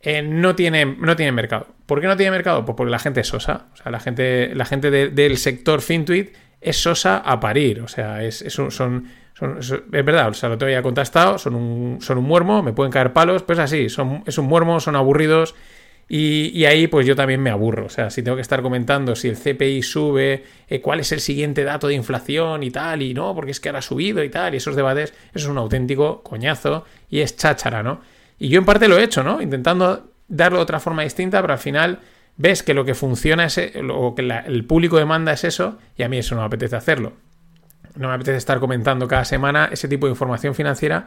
eh, 0.00 0.22
no, 0.22 0.54
tiene, 0.54 0.84
no 0.86 1.16
tiene 1.16 1.32
mercado. 1.32 1.68
¿Por 1.86 2.00
qué 2.00 2.06
no 2.06 2.16
tiene 2.16 2.30
mercado? 2.30 2.64
Pues 2.64 2.76
porque 2.76 2.90
la 2.90 2.98
gente 2.98 3.20
es 3.20 3.28
sosa. 3.28 3.66
O 3.72 3.76
sea, 3.76 3.92
la 3.92 4.00
gente, 4.00 4.54
la 4.54 4.64
gente 4.64 4.90
del 4.90 5.36
sector 5.36 5.82
FinTweet 5.82 6.32
es 6.60 6.76
sosa 6.76 7.18
a 7.18 7.40
parir. 7.40 7.80
O 7.80 7.88
sea, 7.88 8.22
es, 8.22 8.44
son, 8.48 8.70
son, 8.70 9.08
es 9.58 10.04
verdad, 10.04 10.28
o 10.28 10.34
sea, 10.34 10.48
lo 10.48 10.58
tengo 10.58 10.72
ya 10.72 10.82
contestado, 10.82 11.38
son 11.38 11.54
un, 11.54 11.98
son 12.00 12.18
un 12.18 12.24
muermo, 12.24 12.62
me 12.62 12.72
pueden 12.72 12.92
caer 12.92 13.12
palos, 13.12 13.42
pues 13.42 13.58
así, 13.58 13.88
son, 13.88 14.22
es 14.26 14.36
un 14.38 14.46
muermo, 14.46 14.80
son 14.80 14.96
aburridos 14.96 15.54
y, 16.12 16.64
ahí 16.64 16.88
pues 16.88 17.06
yo 17.06 17.14
también 17.14 17.40
me 17.40 17.50
aburro. 17.50 17.86
O 17.86 17.88
sea, 17.88 18.10
si 18.10 18.24
tengo 18.24 18.34
que 18.34 18.42
estar 18.42 18.62
comentando 18.62 19.14
si 19.14 19.28
el 19.28 19.36
CPI 19.36 19.80
sube, 19.84 20.44
eh, 20.68 20.80
cuál 20.80 20.98
es 20.98 21.12
el 21.12 21.20
siguiente 21.20 21.62
dato 21.62 21.86
de 21.86 21.94
inflación 21.94 22.64
y 22.64 22.72
tal, 22.72 23.02
y 23.02 23.14
no, 23.14 23.32
porque 23.32 23.52
es 23.52 23.60
que 23.60 23.68
ahora 23.68 23.78
ha 23.78 23.82
subido 23.82 24.24
y 24.24 24.28
tal, 24.28 24.54
y 24.54 24.56
esos 24.56 24.74
debates, 24.74 25.14
eso 25.32 25.46
es 25.46 25.46
un 25.46 25.58
auténtico 25.58 26.20
coñazo 26.24 26.84
y 27.08 27.20
es 27.20 27.36
cháchara, 27.36 27.84
¿no? 27.84 28.00
Y 28.40 28.48
yo 28.48 28.58
en 28.58 28.64
parte 28.64 28.88
lo 28.88 28.98
he 28.98 29.04
hecho, 29.04 29.22
¿no? 29.22 29.40
Intentando 29.40 30.10
darlo 30.26 30.58
de 30.58 30.64
otra 30.64 30.80
forma 30.80 31.04
distinta, 31.04 31.40
pero 31.42 31.52
al 31.52 31.60
final 31.60 32.00
ves 32.36 32.64
que 32.64 32.74
lo 32.74 32.84
que 32.84 32.94
funciona 32.94 33.44
es, 33.44 33.60
o 33.92 34.14
que 34.16 34.22
el 34.22 34.64
público 34.64 34.96
demanda 34.96 35.32
es 35.32 35.44
eso, 35.44 35.78
y 35.96 36.02
a 36.02 36.08
mí 36.08 36.18
eso 36.18 36.34
no 36.34 36.40
me 36.40 36.48
apetece 36.48 36.74
hacerlo. 36.74 37.12
No 37.94 38.08
me 38.08 38.14
apetece 38.14 38.38
estar 38.38 38.58
comentando 38.58 39.06
cada 39.06 39.24
semana 39.24 39.68
ese 39.70 39.86
tipo 39.86 40.06
de 40.06 40.10
información 40.10 40.56
financiera 40.56 41.06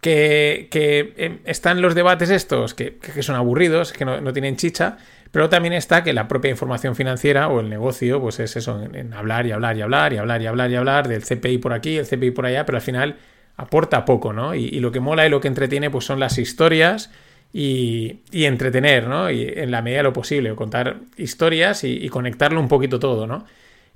que, 0.00 1.12
em, 1.16 1.38
están 1.44 1.82
los 1.82 1.94
debates 1.94 2.30
estos 2.30 2.74
que, 2.74 2.98
son 3.20 3.36
aburridos, 3.36 3.92
que 3.92 4.04
no, 4.04 4.32
tienen 4.32 4.56
chicha, 4.56 4.98
pero 5.30 5.48
también 5.48 5.74
está 5.74 6.02
que 6.02 6.12
la 6.12 6.26
propia 6.26 6.50
información 6.50 6.96
financiera 6.96 7.48
o 7.48 7.60
el 7.60 7.68
negocio, 7.68 8.20
pues 8.20 8.40
es 8.40 8.56
eso, 8.56 8.82
en, 8.82 9.12
hablar 9.12 9.46
y 9.46 9.52
hablar 9.52 9.76
y 9.76 9.82
hablar 9.82 10.12
y 10.12 10.16
hablar 10.16 10.42
y 10.42 10.46
hablar 10.46 10.70
y 10.70 10.76
hablar 10.76 11.08
del 11.08 11.22
CPI 11.22 11.58
por 11.58 11.72
aquí, 11.72 11.98
el 11.98 12.06
CPI 12.06 12.30
por 12.30 12.46
allá, 12.46 12.64
pero 12.64 12.76
al 12.76 12.82
final 12.82 13.16
aporta 13.56 14.04
poco, 14.04 14.32
¿no? 14.32 14.54
Y, 14.54 14.80
lo 14.80 14.90
que 14.90 15.00
mola 15.00 15.26
y 15.26 15.30
lo 15.30 15.40
que 15.40 15.48
entretiene, 15.48 15.90
pues 15.90 16.06
son 16.06 16.18
las 16.18 16.38
historias 16.38 17.10
y, 17.52 18.20
entretener, 18.32 19.06
¿no? 19.06 19.30
Y 19.30 19.52
en 19.54 19.70
la 19.70 19.82
medida 19.82 19.98
de 19.98 20.04
lo 20.04 20.12
posible, 20.14 20.54
contar 20.54 20.96
historias 21.18 21.84
y, 21.84 22.08
conectarlo 22.08 22.58
un 22.58 22.68
poquito 22.68 22.98
todo, 22.98 23.26
¿no? 23.26 23.44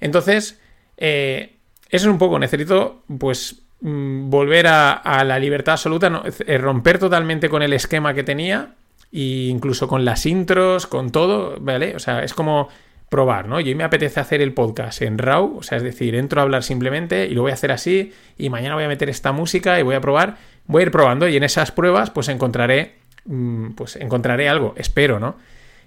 Entonces, 0.01 0.61
eh, 0.99 1.55
eso 1.89 2.09
es 2.09 2.13
un 2.13 2.19
poco, 2.19 2.39
necesito, 2.39 3.03
pues, 3.19 3.64
volver 3.81 4.67
a, 4.67 5.25
la 5.25 5.39
libertad 5.39 5.73
absoluta, 5.75 6.23
romper 6.59 6.99
totalmente 6.99 7.49
con 7.49 7.63
el 7.63 7.73
esquema 7.73 8.15
que 8.15 8.23
tenía, 8.23 8.75
e 9.13 9.49
incluso 9.49 9.89
con 9.89 10.05
las 10.05 10.27
intros, 10.27 10.87
con 10.87 11.11
todo, 11.11 11.57
¿vale? 11.61 11.95
O 11.95 11.99
sea, 11.99 12.25
es 12.25 12.35
como 12.35 12.69
probar, 13.09 13.47
¿no? 13.47 13.61
Yo 13.61 13.77
me 13.77 13.85
apetece 13.85 14.19
hacer 14.19 14.43
el 14.43 14.53
podcast 14.55 15.03
en 15.03 15.19
RAW, 15.19 15.59
o 15.59 15.63
sea, 15.63 15.79
es 15.79 15.85
decir, 15.85 16.17
entro 16.17 16.41
a 16.41 16.43
hablar 16.43 16.65
simplemente 16.65 17.27
y 17.27 17.35
lo 17.35 17.43
voy 17.43 17.53
a 17.53 17.55
hacer 17.55 17.71
así, 17.71 18.13
y 18.37 18.51
mañana 18.51 18.75
voy 18.75 18.85
a 18.85 18.89
meter 18.89 19.09
esta 19.09 19.31
música 19.31 19.79
y 19.79 19.83
voy 19.83 19.95
a 19.95 20.01
probar, 20.01 20.37
voy 20.67 20.81
a 20.81 20.87
ir 20.87 20.91
probando, 20.91 21.29
y 21.29 21.37
en 21.37 21.45
esas 21.45 21.71
pruebas, 21.71 22.11
pues 22.11 22.29
encontraré, 22.29 22.97
mm, 23.27 23.73
pues 23.73 23.97
encontraré 23.97 24.49
algo, 24.49 24.75
espero, 24.77 25.21
¿no? 25.21 25.37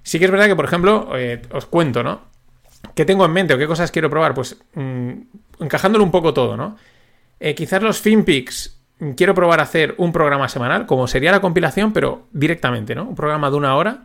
Sí 0.03 0.19
que 0.19 0.25
es 0.25 0.31
verdad 0.31 0.45
que, 0.45 0.55
por 0.55 0.63
ejemplo, 0.63 1.09
eh, 1.17 1.41
os 1.51 1.65
cuento, 1.65 2.01
¿no? 2.01 2.21
¿Qué 2.95 3.03
tengo 3.03 3.25
en 3.25 3.33
mente 3.33 3.53
o 3.53 3.57
qué 3.57 3.67
cosas 3.67 3.91
quiero 3.91 4.09
probar? 4.09 4.33
Pues 4.33 4.57
mm, 4.75 5.11
encajándolo 5.59 6.05
un 6.05 6.11
poco 6.11 6.33
todo, 6.33 6.55
¿no? 6.55 6.77
Eh, 7.39 7.55
quizás 7.55 7.81
los 7.81 8.01
FinPix 8.01 8.79
mm, 8.99 9.11
quiero 9.11 9.33
probar 9.35 9.59
a 9.59 9.63
hacer 9.63 9.95
un 9.97 10.11
programa 10.11 10.49
semanal, 10.49 10.85
como 10.85 11.07
sería 11.07 11.31
la 11.31 11.41
compilación, 11.41 11.93
pero 11.93 12.27
directamente, 12.31 12.95
¿no? 12.95 13.03
Un 13.03 13.15
programa 13.15 13.49
de 13.49 13.55
una 13.55 13.75
hora. 13.75 14.03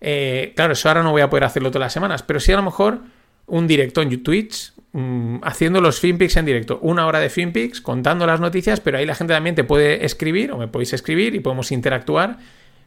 Eh, 0.00 0.52
claro, 0.56 0.72
eso 0.72 0.88
ahora 0.88 1.02
no 1.02 1.12
voy 1.12 1.22
a 1.22 1.30
poder 1.30 1.44
hacerlo 1.44 1.70
todas 1.70 1.86
las 1.86 1.92
semanas, 1.92 2.22
pero 2.22 2.40
sí 2.40 2.52
a 2.52 2.56
lo 2.56 2.62
mejor 2.62 3.00
un 3.46 3.66
directo 3.66 4.02
en 4.02 4.22
Twitch, 4.22 4.72
mm, 4.92 5.38
haciendo 5.42 5.80
los 5.80 6.00
FinPix 6.00 6.36
en 6.36 6.46
directo. 6.46 6.78
Una 6.82 7.06
hora 7.06 7.20
de 7.20 7.30
FinPix, 7.30 7.80
contando 7.80 8.26
las 8.26 8.40
noticias, 8.40 8.80
pero 8.80 8.98
ahí 8.98 9.06
la 9.06 9.14
gente 9.14 9.32
también 9.32 9.54
te 9.54 9.64
puede 9.64 10.04
escribir, 10.04 10.52
o 10.52 10.58
me 10.58 10.68
podéis 10.68 10.92
escribir 10.92 11.34
y 11.34 11.40
podemos 11.40 11.72
interactuar. 11.72 12.38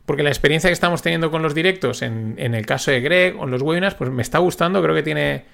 Porque 0.05 0.23
la 0.23 0.29
experiencia 0.29 0.69
que 0.69 0.73
estamos 0.73 1.01
teniendo 1.01 1.29
con 1.29 1.43
los 1.43 1.53
directos, 1.53 2.01
en, 2.01 2.33
en 2.37 2.55
el 2.55 2.65
caso 2.65 2.89
de 2.91 2.99
Greg 2.99 3.39
o 3.39 3.43
en 3.43 3.51
los 3.51 3.61
webinars, 3.61 3.95
pues 3.95 4.09
me 4.09 4.23
está 4.23 4.39
gustando, 4.39 4.81
creo 4.81 4.95
que 4.95 5.03
tiene 5.03 5.45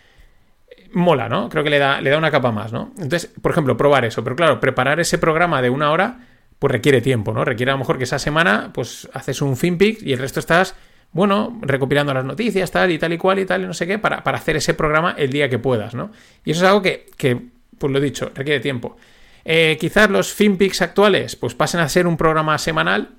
mola, 0.94 1.30
¿no? 1.30 1.50
Creo 1.50 1.64
que 1.64 1.70
le 1.70 1.80
da, 1.80 2.02
le 2.02 2.10
da 2.10 2.18
una 2.18 2.32
capa 2.32 2.52
más, 2.52 2.72
¿no? 2.72 2.92
Entonces, 2.98 3.32
por 3.42 3.52
ejemplo, 3.52 3.78
probar 3.78 4.06
eso. 4.06 4.24
Pero 4.24 4.36
claro, 4.36 4.60
preparar 4.60 5.00
ese 5.00 5.18
programa 5.18 5.62
de 5.62 5.70
una 5.70 5.92
hora 5.92 6.20
pues 6.60 6.72
requiere 6.72 7.02
tiempo, 7.02 7.34
¿no? 7.34 7.44
Requiere 7.44 7.72
a 7.72 7.76
lo 7.76 7.80
mejor 7.80 7.98
que 7.98 8.06
esa 8.06 8.20
semana, 8.20 8.72
pues 8.74 9.10
haces 9.14 9.42
un 9.42 9.58
FinPix 9.58 10.02
y 10.04 10.14
el 10.14 10.20
resto 10.20 10.40
estás, 10.40 10.76
bueno, 11.12 11.60
recopilando 11.62 12.14
las 12.14 12.26
noticias, 12.26 12.72
tal 12.72 12.92
y 12.92 12.98
tal 12.98 13.14
y 13.14 13.18
cual 13.18 13.40
y 13.40 13.46
tal 13.46 13.64
y 13.64 13.66
no 13.66 13.74
sé 13.74 13.86
qué, 13.86 14.00
para, 14.00 14.18
hacer 14.18 14.56
ese 14.56 14.74
programa 14.74 15.16
el 15.18 15.32
día 15.32 15.50
que 15.50 15.60
puedas, 15.60 15.94
¿no? 15.94 16.12
Y 16.44 16.52
eso 16.52 16.64
es 16.64 16.70
algo 16.70 16.82
que, 16.82 17.08
que 17.18 17.40
pues 17.78 17.92
lo 17.92 18.00
he 18.00 18.02
dicho, 18.02 18.32
requiere 18.34 18.60
tiempo. 18.62 18.98
Eh, 19.44 19.78
quizás 19.80 20.10
los 20.10 20.34
FinPix 20.34 20.82
actuales, 20.82 21.36
pues 21.36 21.54
pasen 21.54 21.82
a 21.82 21.90
ser 21.90 22.08
un 22.08 22.18
programa 22.18 22.58
semanal 22.58 23.10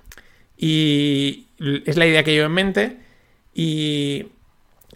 y 0.57 1.47
es 1.85 1.97
la 1.97 2.07
idea 2.07 2.25
que 2.25 2.33
llevo 2.33 2.47
en 2.47 2.53
mente 2.53 2.97
y, 3.55 4.27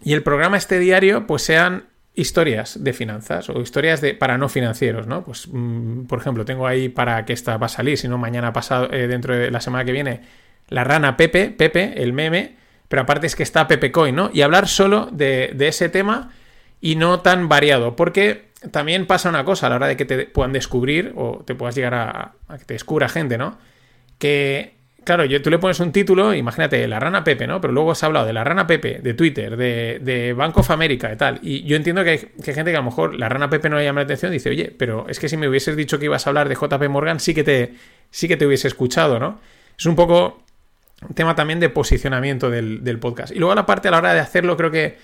y 0.03 0.13
el 0.13 0.23
programa 0.23 0.57
este 0.57 0.79
diario, 0.79 1.27
pues 1.27 1.43
sean 1.43 1.85
historias 2.13 2.83
de 2.83 2.93
finanzas 2.93 3.49
o 3.49 3.61
historias 3.61 4.01
de 4.01 4.13
para 4.13 4.37
no 4.37 4.49
financieros, 4.49 5.07
¿no? 5.07 5.23
Pues, 5.23 5.47
mm, 5.49 6.05
por 6.05 6.19
ejemplo, 6.19 6.45
tengo 6.45 6.67
ahí 6.67 6.89
para 6.89 7.25
que 7.25 7.33
esta 7.33 7.57
va 7.57 7.67
a 7.67 7.69
salir, 7.69 7.97
si 7.97 8.07
no 8.07 8.17
mañana 8.17 8.51
pasado, 8.51 8.91
eh, 8.91 9.07
dentro 9.07 9.35
de 9.35 9.49
la 9.49 9.61
semana 9.61 9.85
que 9.85 9.91
viene, 9.91 10.21
la 10.67 10.83
rana 10.83 11.17
Pepe, 11.17 11.49
Pepe, 11.49 12.01
el 12.01 12.13
meme, 12.13 12.55
pero 12.87 13.03
aparte 13.03 13.27
es 13.27 13.35
que 13.35 13.43
está 13.43 13.67
Pepe 13.67 13.91
Coin, 13.91 14.15
¿no? 14.15 14.29
Y 14.33 14.41
hablar 14.41 14.67
solo 14.67 15.07
de, 15.11 15.55
ese 15.59 15.89
tema 15.89 16.31
y 16.81 16.95
no 16.95 17.21
tan 17.21 17.47
variado, 17.47 17.95
porque 17.95 18.51
también 18.71 19.07
pasa 19.07 19.29
una 19.29 19.45
cosa 19.45 19.67
a 19.67 19.69
la 19.69 19.77
hora 19.77 19.87
de 19.87 19.97
que 19.97 20.05
te 20.05 20.25
puedan 20.25 20.51
descubrir 20.51 21.13
o 21.15 21.43
te 21.45 21.55
puedas 21.55 21.75
llegar 21.75 21.93
a, 21.93 22.33
a 22.47 22.57
que 22.57 22.65
te 22.65 22.73
descubra 22.73 23.07
gente, 23.07 23.37
¿no? 23.37 23.57
Que 24.17 24.80
Claro, 25.03 25.23
tú 25.41 25.49
le 25.49 25.57
pones 25.57 25.79
un 25.79 25.91
título, 25.91 26.31
imagínate, 26.33 26.87
la 26.87 26.99
rana 26.99 27.23
Pepe, 27.23 27.47
¿no? 27.47 27.59
Pero 27.59 27.73
luego 27.73 27.91
has 27.91 28.03
hablado 28.03 28.27
de 28.27 28.33
la 28.33 28.43
rana 28.43 28.67
Pepe, 28.67 28.99
de 29.01 29.15
Twitter, 29.15 29.57
de, 29.57 29.99
de 29.99 30.33
Bank 30.33 30.55
of 30.57 30.69
America 30.69 31.11
y 31.11 31.15
tal. 31.15 31.39
Y 31.41 31.63
yo 31.63 31.75
entiendo 31.75 32.03
que 32.03 32.09
hay, 32.11 32.19
gente 32.53 32.71
que 32.71 32.77
a 32.77 32.81
lo 32.81 32.83
mejor 32.83 33.15
la 33.15 33.27
rana 33.27 33.49
Pepe 33.49 33.67
no 33.67 33.77
le 33.77 33.83
llama 33.83 34.01
la 34.01 34.05
atención 34.05 34.31
y 34.31 34.35
dice, 34.35 34.51
oye, 34.51 34.73
pero 34.77 35.07
es 35.09 35.19
que 35.19 35.27
si 35.27 35.37
me 35.37 35.49
hubieses 35.49 35.75
dicho 35.75 35.97
que 35.97 36.05
ibas 36.05 36.27
a 36.27 36.29
hablar 36.29 36.49
de 36.49 36.55
JP 36.55 36.87
Morgan, 36.89 37.19
sí 37.19 37.33
que 37.33 37.43
te, 37.43 37.73
sí 38.11 38.27
que 38.27 38.37
te 38.37 38.45
hubiese 38.45 38.67
escuchado, 38.67 39.19
¿no? 39.19 39.39
Es 39.75 39.87
un 39.87 39.95
poco 39.95 40.43
un 41.07 41.15
tema 41.15 41.33
también 41.33 41.59
de 41.59 41.69
posicionamiento 41.69 42.51
del, 42.51 42.99
podcast. 42.99 43.33
Y 43.33 43.39
luego 43.39 43.55
la 43.55 43.65
parte 43.65 43.87
a 43.87 43.91
la 43.91 43.97
hora 43.97 44.13
de 44.13 44.19
hacerlo, 44.19 44.55
creo 44.55 44.69
que 44.69 44.97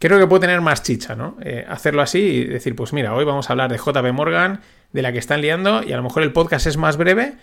creo 0.00 0.18
que 0.18 0.26
puede 0.26 0.40
tener 0.40 0.60
más 0.60 0.82
chicha, 0.82 1.14
¿no? 1.14 1.36
Eh, 1.42 1.64
hacerlo 1.68 2.02
así 2.02 2.18
y 2.18 2.44
decir, 2.44 2.74
pues 2.74 2.92
mira, 2.92 3.14
hoy 3.14 3.24
vamos 3.24 3.48
a 3.48 3.52
hablar 3.52 3.70
de 3.70 3.78
JP 3.78 4.12
Morgan, 4.12 4.60
de 4.92 5.02
la 5.02 5.12
que 5.12 5.18
están 5.18 5.40
liando, 5.40 5.84
y 5.84 5.92
a 5.92 5.96
lo 5.96 6.02
mejor 6.02 6.24
el 6.24 6.32
podcast 6.32 6.66
es 6.66 6.76
más 6.76 6.96
breve, 6.96 7.34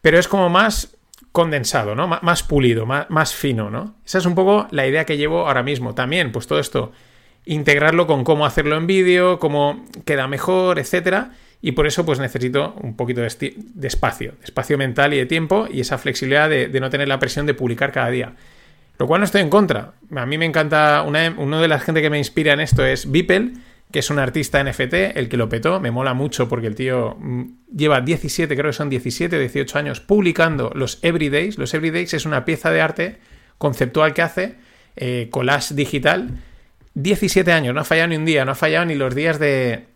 pero 0.00 0.18
es 0.18 0.26
como 0.26 0.48
más 0.48 0.96
condensado, 1.32 1.94
¿no? 1.94 2.08
más 2.08 2.42
pulido, 2.42 2.86
más, 2.86 3.34
fino, 3.34 3.70
¿no? 3.70 3.94
Esa 4.04 4.18
es 4.18 4.26
un 4.26 4.34
poco 4.34 4.66
la 4.70 4.86
idea 4.86 5.04
que 5.04 5.16
llevo 5.16 5.46
ahora 5.46 5.62
mismo. 5.62 5.94
También, 5.94 6.32
pues 6.32 6.46
todo 6.46 6.58
esto, 6.58 6.92
integrarlo 7.44 8.06
con 8.06 8.24
cómo 8.24 8.46
hacerlo 8.46 8.76
en 8.76 8.86
vídeo, 8.86 9.38
cómo 9.38 9.84
queda 10.04 10.26
mejor, 10.26 10.78
etcétera. 10.78 11.32
Y 11.62 11.72
por 11.72 11.86
eso, 11.86 12.06
pues 12.06 12.18
necesito 12.18 12.74
un 12.80 12.96
poquito 12.96 13.20
de, 13.20 13.26
espacio, 13.26 14.32
de 14.32 14.44
espacio 14.44 14.78
mental 14.78 15.12
y 15.14 15.18
de 15.18 15.26
tiempo 15.26 15.68
y 15.70 15.80
esa 15.80 15.98
flexibilidad 15.98 16.48
de, 16.48 16.68
no 16.80 16.90
tener 16.90 17.06
la 17.06 17.18
presión 17.18 17.46
de 17.46 17.54
publicar 17.54 17.92
cada 17.92 18.10
día. 18.10 18.32
Lo 18.98 19.06
cual 19.06 19.20
no 19.20 19.24
estoy 19.24 19.42
en 19.42 19.50
contra. 19.50 19.92
A 20.14 20.26
mí 20.26 20.36
me 20.36 20.46
encanta, 20.46 21.02
una, 21.06 21.34
una 21.36 21.60
de 21.60 21.68
las 21.68 21.82
gente 21.82 22.02
que 22.02 22.10
me 22.10 22.18
inspira 22.18 22.54
en 22.54 22.60
esto 22.60 22.84
es 22.84 23.10
Beeple, 23.10 23.52
que 23.90 23.98
es 23.98 24.10
un 24.10 24.18
artista 24.18 24.62
NFT, 24.62 24.94
el 25.16 25.28
que 25.28 25.36
lo 25.36 25.48
petó, 25.48 25.80
me 25.80 25.90
mola 25.90 26.14
mucho 26.14 26.48
porque 26.48 26.66
el 26.66 26.74
tío 26.74 27.16
mm, 27.18 27.44
lleva 27.76 28.00
17, 28.00 28.54
creo 28.54 28.70
que 28.70 28.76
son 28.76 28.88
17 28.88 29.36
o 29.36 29.38
18 29.40 29.78
años 29.78 30.00
publicando 30.00 30.70
los 30.74 30.98
Everydays. 31.02 31.58
Los 31.58 31.74
Everydays 31.74 32.14
es 32.14 32.24
una 32.24 32.44
pieza 32.44 32.70
de 32.70 32.80
arte 32.80 33.18
conceptual 33.58 34.14
que 34.14 34.22
hace, 34.22 34.56
eh, 34.96 35.28
collage 35.30 35.74
digital. 35.74 36.38
17 36.94 37.52
años, 37.52 37.74
no 37.74 37.80
ha 37.80 37.84
fallado 37.84 38.08
ni 38.08 38.16
un 38.16 38.24
día, 38.24 38.44
no 38.44 38.52
ha 38.52 38.56
fallado 38.56 38.86
ni 38.86 38.94
los 38.94 39.14
días 39.14 39.38
de, 39.38 39.86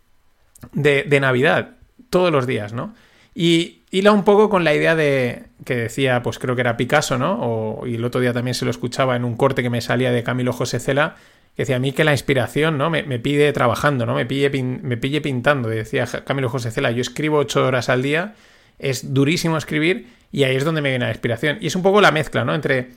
de, 0.72 1.20
Navidad, 1.20 1.76
todos 2.10 2.32
los 2.32 2.46
días, 2.46 2.72
¿no? 2.72 2.94
Y 3.34 3.82
hila 3.90 4.12
un 4.12 4.24
poco 4.24 4.48
con 4.48 4.62
la 4.64 4.74
idea 4.74 4.94
de 4.94 5.44
que 5.64 5.74
decía, 5.74 6.22
pues 6.22 6.38
creo 6.38 6.54
que 6.54 6.60
era 6.60 6.76
Picasso, 6.76 7.18
¿no? 7.18 7.38
O, 7.40 7.86
y 7.86 7.96
el 7.96 8.04
otro 8.04 8.20
día 8.20 8.32
también 8.32 8.54
se 8.54 8.64
lo 8.64 8.70
escuchaba 8.70 9.16
en 9.16 9.24
un 9.24 9.36
corte 9.36 9.62
que 9.62 9.70
me 9.70 9.80
salía 9.80 10.12
de 10.12 10.22
Camilo 10.22 10.52
José 10.52 10.78
Cela, 10.78 11.16
que 11.56 11.62
decía 11.62 11.76
a 11.76 11.78
mí 11.78 11.92
que 11.92 12.04
la 12.04 12.12
inspiración 12.12 12.78
¿no? 12.78 12.90
me, 12.90 13.02
pide 13.20 13.52
trabajando, 13.52 14.06
¿no? 14.06 14.14
me, 14.14 14.26
pille 14.26 14.50
me 14.50 14.96
pille 14.96 15.20
pintando. 15.20 15.68
Decía 15.68 16.06
Camilo 16.24 16.48
José 16.48 16.70
Cela, 16.70 16.90
yo 16.90 17.00
escribo 17.00 17.38
ocho 17.38 17.64
horas 17.64 17.88
al 17.88 18.02
día, 18.02 18.34
es 18.78 19.14
durísimo 19.14 19.56
escribir 19.56 20.08
y 20.32 20.42
ahí 20.42 20.56
es 20.56 20.64
donde 20.64 20.82
me 20.82 20.90
viene 20.90 21.04
la 21.04 21.12
inspiración. 21.12 21.58
Y 21.60 21.68
es 21.68 21.76
un 21.76 21.82
poco 21.82 22.00
la 22.00 22.10
mezcla, 22.10 22.44
¿no? 22.44 22.54
Entre 22.54 22.88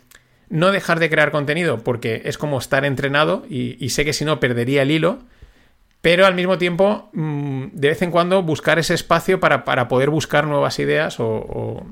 no 0.49 0.71
dejar 0.71 0.99
de 0.99 1.09
crear 1.09 1.29
contenido 1.31 1.83
porque 1.83 2.23
es 2.25 2.39
como 2.39 2.57
estar 2.57 2.83
entrenado 2.83 3.45
y, 3.47 3.89
sé 3.89 4.05
que 4.05 4.13
si 4.13 4.25
no 4.25 4.39
perdería 4.39 4.81
el 4.81 4.89
hilo, 4.89 5.19
pero 6.01 6.25
al 6.25 6.33
mismo 6.33 6.57
tiempo 6.57 7.09
mm, 7.13 7.65
de 7.73 7.89
vez 7.89 8.01
en 8.01 8.09
cuando 8.09 8.41
buscar 8.41 8.79
ese 8.79 8.95
espacio 8.95 9.39
para, 9.39 9.87
poder 9.87 10.09
buscar 10.09 10.47
nuevas 10.47 10.79
ideas 10.79 11.17
o, 11.19 11.85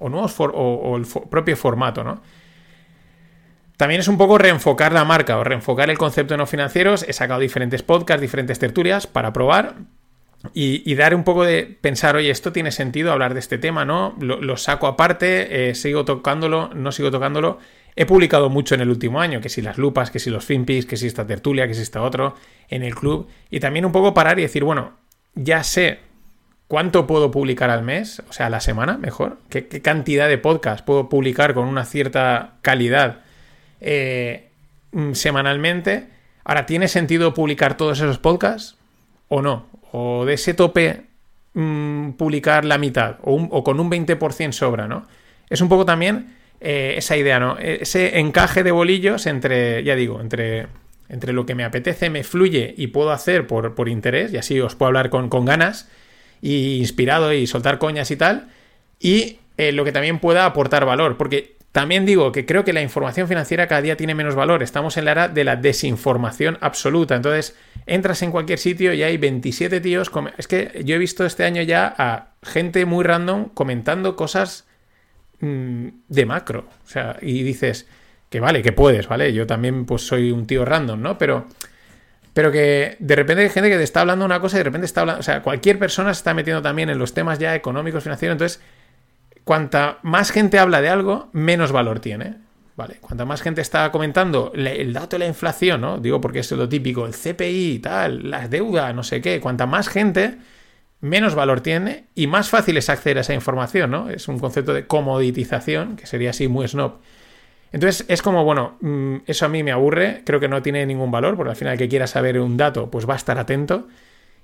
nuevos 0.00 0.36
o 0.38 0.96
el 0.96 1.06
propio 1.28 1.56
formato, 1.56 2.04
¿no? 2.04 2.20
También 3.82 4.00
es 4.00 4.06
un 4.06 4.16
poco 4.16 4.38
reenfocar 4.38 4.92
la 4.92 5.04
marca 5.04 5.38
o 5.38 5.42
reenfocar 5.42 5.90
el 5.90 5.98
concepto 5.98 6.34
de 6.34 6.38
no 6.38 6.46
financieros. 6.46 7.04
He 7.08 7.12
sacado 7.12 7.40
diferentes 7.40 7.82
podcasts, 7.82 8.20
diferentes 8.20 8.60
tertulias 8.60 9.08
para 9.08 9.32
probar 9.32 9.74
y, 10.54 10.94
dar 10.94 11.16
un 11.16 11.24
poco 11.24 11.42
de 11.42 11.64
pensar, 11.80 12.14
oye, 12.14 12.30
esto 12.30 12.52
tiene 12.52 12.70
sentido 12.70 13.10
hablar 13.10 13.34
de 13.34 13.40
este 13.40 13.58
tema, 13.58 13.84
¿no? 13.84 14.14
Lo, 14.20 14.56
saco 14.56 14.86
aparte, 14.86 15.70
eh, 15.70 15.74
sigo 15.74 16.04
tocándolo, 16.04 16.70
no 16.72 16.92
sigo 16.92 17.10
tocándolo. 17.10 17.58
He 17.96 18.06
publicado 18.06 18.50
mucho 18.50 18.76
en 18.76 18.82
el 18.82 18.88
último 18.88 19.20
año, 19.20 19.40
que 19.40 19.48
si 19.48 19.62
las 19.62 19.78
lupas, 19.78 20.12
que 20.12 20.20
si 20.20 20.30
los 20.30 20.44
finpis, 20.44 20.86
que 20.86 20.96
si 20.96 21.08
esta 21.08 21.26
tertulia, 21.26 21.66
que 21.66 21.74
si 21.74 21.82
esta 21.82 22.02
otro, 22.02 22.36
en 22.68 22.84
el 22.84 22.94
club. 22.94 23.26
Y 23.50 23.58
también 23.58 23.84
un 23.84 23.90
poco 23.90 24.14
parar 24.14 24.38
y 24.38 24.42
decir, 24.42 24.62
bueno, 24.62 24.92
ya 25.34 25.64
sé 25.64 25.98
cuánto 26.68 27.08
puedo 27.08 27.32
publicar 27.32 27.70
al 27.70 27.82
mes, 27.82 28.22
o 28.30 28.32
sea, 28.32 28.46
a 28.46 28.50
la 28.50 28.60
semana, 28.60 28.96
mejor. 28.96 29.38
¿Qué, 29.50 29.66
qué 29.66 29.82
cantidad 29.82 30.28
de 30.28 30.38
podcast 30.38 30.84
puedo 30.84 31.08
publicar 31.08 31.52
con 31.52 31.66
una 31.66 31.84
cierta 31.84 32.58
calidad 32.62 33.22
eh, 33.82 34.48
mm, 34.92 35.12
semanalmente. 35.12 36.06
Ahora, 36.44 36.66
¿tiene 36.66 36.88
sentido 36.88 37.34
publicar 37.34 37.76
todos 37.76 37.98
esos 37.98 38.18
podcasts 38.18 38.76
o 39.28 39.42
no? 39.42 39.66
O 39.92 40.24
de 40.24 40.34
ese 40.34 40.54
tope 40.54 41.02
mm, 41.54 42.12
publicar 42.12 42.64
la 42.64 42.78
mitad 42.78 43.16
o, 43.22 43.64
con 43.64 43.80
un 43.80 43.90
20% 43.90 44.52
sobra, 44.52 44.88
¿no? 44.88 45.06
Es 45.50 45.60
un 45.60 45.68
poco 45.68 45.84
también 45.84 46.34
eh, 46.60 46.94
esa 46.96 47.16
idea, 47.16 47.38
¿no? 47.38 47.58
Ese 47.58 48.18
encaje 48.18 48.62
de 48.62 48.70
bolillos 48.70 49.26
entre, 49.26 49.84
ya 49.84 49.94
digo, 49.94 50.20
entre, 50.20 50.68
entre 51.08 51.32
lo 51.32 51.44
que 51.44 51.54
me 51.54 51.64
apetece, 51.64 52.08
me 52.08 52.24
fluye 52.24 52.74
y 52.76 52.88
puedo 52.88 53.10
hacer 53.10 53.46
por, 53.46 53.74
por 53.74 53.88
interés, 53.88 54.32
y 54.32 54.38
así 54.38 54.58
os 54.60 54.76
puedo 54.76 54.88
hablar 54.88 55.10
con, 55.10 55.28
con 55.28 55.44
ganas 55.44 55.90
y 56.40 56.78
inspirado 56.78 57.32
y 57.32 57.46
soltar 57.46 57.78
coñas 57.78 58.10
y 58.10 58.16
tal, 58.16 58.48
y 58.98 59.38
eh, 59.58 59.72
lo 59.72 59.84
que 59.84 59.92
también 59.92 60.18
pueda 60.18 60.46
aportar 60.46 60.86
valor, 60.86 61.16
porque 61.18 61.51
también 61.72 62.04
digo 62.04 62.32
que 62.32 62.44
creo 62.44 62.64
que 62.64 62.74
la 62.74 62.82
información 62.82 63.26
financiera 63.26 63.66
cada 63.66 63.80
día 63.80 63.96
tiene 63.96 64.14
menos 64.14 64.34
valor. 64.34 64.62
Estamos 64.62 64.98
en 64.98 65.06
la 65.06 65.12
era 65.12 65.28
de 65.28 65.42
la 65.42 65.56
desinformación 65.56 66.58
absoluta. 66.60 67.16
Entonces, 67.16 67.56
entras 67.86 68.20
en 68.20 68.30
cualquier 68.30 68.58
sitio 68.58 68.92
y 68.92 69.02
hay 69.02 69.16
27 69.16 69.80
tíos. 69.80 70.10
Es 70.36 70.46
que 70.46 70.82
yo 70.84 70.96
he 70.96 70.98
visto 70.98 71.24
este 71.24 71.44
año 71.44 71.62
ya 71.62 71.94
a 71.96 72.34
gente 72.42 72.84
muy 72.84 73.04
random 73.04 73.48
comentando 73.54 74.16
cosas 74.16 74.66
mm, 75.40 75.88
de 76.08 76.26
macro. 76.26 76.68
O 76.84 76.88
sea, 76.88 77.16
y 77.22 77.42
dices 77.42 77.88
que 78.28 78.38
vale, 78.38 78.60
que 78.60 78.72
puedes, 78.72 79.08
¿vale? 79.08 79.32
Yo 79.32 79.46
también 79.46 79.86
pues 79.86 80.06
soy 80.06 80.30
un 80.30 80.46
tío 80.46 80.66
random, 80.66 81.00
¿no? 81.00 81.16
Pero, 81.16 81.46
pero 82.34 82.52
que 82.52 82.96
de 82.98 83.16
repente 83.16 83.44
hay 83.44 83.48
gente 83.48 83.70
que 83.70 83.78
te 83.78 83.84
está 83.84 84.02
hablando 84.02 84.26
una 84.26 84.40
cosa 84.40 84.56
y 84.56 84.60
de 84.60 84.64
repente 84.64 84.84
está 84.84 85.00
hablando... 85.00 85.20
O 85.20 85.22
sea, 85.22 85.40
cualquier 85.40 85.78
persona 85.78 86.12
se 86.12 86.18
está 86.18 86.34
metiendo 86.34 86.60
también 86.60 86.90
en 86.90 86.98
los 86.98 87.14
temas 87.14 87.38
ya 87.38 87.54
económicos, 87.54 88.02
financieros. 88.02 88.34
Entonces 88.34 88.60
cuanta 89.44 89.98
más 90.02 90.30
gente 90.30 90.58
habla 90.58 90.80
de 90.80 90.88
algo, 90.88 91.28
menos 91.32 91.72
valor 91.72 92.00
tiene. 92.00 92.36
Vale, 92.74 92.96
cuanta 93.00 93.24
más 93.24 93.42
gente 93.42 93.60
está 93.60 93.92
comentando 93.92 94.50
el 94.54 94.92
dato 94.92 95.16
de 95.16 95.20
la 95.20 95.26
inflación, 95.26 95.82
¿no? 95.82 95.98
Digo 95.98 96.20
porque 96.20 96.38
es 96.38 96.50
lo 96.52 96.68
típico, 96.68 97.04
el 97.06 97.12
CPI, 97.12 97.80
tal, 97.80 98.30
la 98.30 98.48
deuda, 98.48 98.92
no 98.94 99.02
sé 99.02 99.20
qué. 99.20 99.40
Cuanta 99.40 99.66
más 99.66 99.88
gente, 99.88 100.38
menos 101.00 101.34
valor 101.34 101.60
tiene 101.60 102.06
y 102.14 102.26
más 102.26 102.48
fácil 102.48 102.78
es 102.78 102.88
acceder 102.88 103.18
a 103.18 103.20
esa 103.20 103.34
información, 103.34 103.90
¿no? 103.90 104.08
Es 104.08 104.26
un 104.28 104.38
concepto 104.38 104.72
de 104.72 104.86
comoditización, 104.86 105.96
que 105.96 106.06
sería 106.06 106.30
así 106.30 106.48
muy 106.48 106.66
snob. 106.66 107.00
Entonces 107.72 108.06
es 108.08 108.22
como, 108.22 108.44
bueno, 108.44 108.78
mm, 108.80 109.16
eso 109.26 109.46
a 109.46 109.48
mí 109.48 109.62
me 109.62 109.72
aburre, 109.72 110.22
creo 110.24 110.40
que 110.40 110.48
no 110.48 110.62
tiene 110.62 110.86
ningún 110.86 111.10
valor, 111.10 111.36
porque 111.36 111.50
al 111.50 111.56
final 111.56 111.76
que 111.76 111.88
quiera 111.88 112.06
saber 112.06 112.40
un 112.40 112.56
dato, 112.56 112.90
pues 112.90 113.08
va 113.08 113.14
a 113.14 113.16
estar 113.16 113.38
atento. 113.38 113.88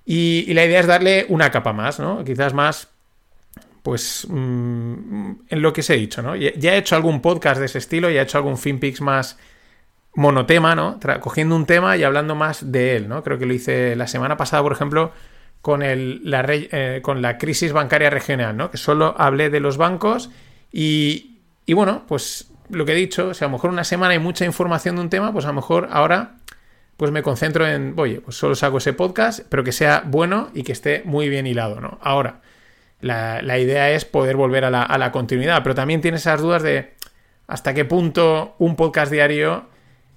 Y, 0.04 0.44
y 0.48 0.54
la 0.54 0.64
idea 0.64 0.80
es 0.80 0.86
darle 0.86 1.26
una 1.28 1.50
capa 1.50 1.72
más, 1.72 1.98
¿no? 2.00 2.24
Quizás 2.24 2.54
más 2.54 2.88
pues 3.88 4.26
mm, 4.28 5.30
en 5.48 5.62
lo 5.62 5.72
que 5.72 5.80
os 5.80 5.88
he 5.88 5.96
dicho, 5.96 6.20
¿no? 6.20 6.36
Ya, 6.36 6.74
he 6.74 6.76
hecho 6.76 6.94
algún 6.94 7.22
podcast 7.22 7.58
de 7.58 7.64
ese 7.64 7.78
estilo, 7.78 8.10
ya 8.10 8.20
he 8.20 8.24
hecho 8.24 8.36
algún 8.36 8.58
FinPix 8.58 9.00
más 9.00 9.38
monotema, 10.14 10.74
¿no? 10.74 11.00
cogiendo 11.20 11.56
un 11.56 11.64
tema 11.64 11.96
y 11.96 12.04
hablando 12.04 12.34
más 12.34 12.70
de 12.70 12.96
él, 12.96 13.08
¿no? 13.08 13.22
Creo 13.22 13.38
que 13.38 13.46
lo 13.46 13.54
hice 13.54 13.96
la 13.96 14.06
semana 14.06 14.36
pasada, 14.36 14.62
por 14.62 14.72
ejemplo, 14.72 15.12
con, 15.62 15.82
el, 15.82 16.20
la, 16.22 16.44
eh, 16.50 17.00
con 17.02 17.22
la 17.22 17.38
crisis 17.38 17.72
bancaria 17.72 18.10
regional, 18.10 18.58
¿no? 18.58 18.70
Que 18.70 18.76
solo 18.76 19.14
hablé 19.16 19.48
de 19.48 19.60
los 19.60 19.78
bancos 19.78 20.28
y, 20.70 21.38
y 21.64 21.72
bueno, 21.72 22.04
pues 22.06 22.52
lo 22.68 22.84
que 22.84 22.92
he 22.92 22.96
dicho, 22.96 23.32
si 23.32 23.42
a 23.42 23.48
lo 23.48 23.52
mejor 23.52 23.70
una 23.70 23.84
semana 23.84 24.12
hay 24.12 24.18
mucha 24.18 24.44
información 24.44 24.96
de 24.96 25.00
un 25.00 25.08
tema, 25.08 25.32
pues 25.32 25.46
a 25.46 25.48
lo 25.48 25.54
mejor 25.54 25.88
ahora 25.90 26.34
pues 26.98 27.10
me 27.10 27.22
concentro 27.22 27.66
en, 27.66 27.94
oye, 27.96 28.20
pues 28.20 28.36
solo 28.36 28.54
saco 28.54 28.76
ese 28.76 28.92
podcast, 28.92 29.40
pero 29.48 29.64
que 29.64 29.72
sea 29.72 30.02
bueno 30.04 30.50
y 30.52 30.62
que 30.62 30.72
esté 30.72 31.00
muy 31.06 31.30
bien 31.30 31.46
hilado, 31.46 31.80
¿no? 31.80 31.98
Ahora, 32.02 32.42
la, 33.00 33.58
idea 33.58 33.90
es 33.90 34.04
poder 34.04 34.36
volver 34.36 34.64
a 34.64 34.70
la, 34.70 34.82
a 34.82 34.98
la 34.98 35.12
continuidad, 35.12 35.62
pero 35.62 35.74
también 35.74 36.00
tienes 36.00 36.22
esas 36.22 36.40
dudas 36.40 36.62
de 36.62 36.94
hasta 37.46 37.74
qué 37.74 37.84
punto 37.84 38.54
un 38.58 38.76
podcast 38.76 39.10
diario 39.10 39.66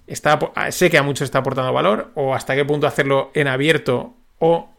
está, 0.07 0.39
sé 0.71 0.89
que 0.89 0.97
a 0.97 1.03
muchos 1.03 1.25
está 1.25 1.39
aportando 1.39 1.71
valor, 1.73 2.11
o 2.15 2.35
hasta 2.35 2.55
qué 2.55 2.65
punto 2.65 2.88
hacerlo 2.88 3.31
en 3.33 3.47
abierto 3.47 4.13
o 4.39 4.69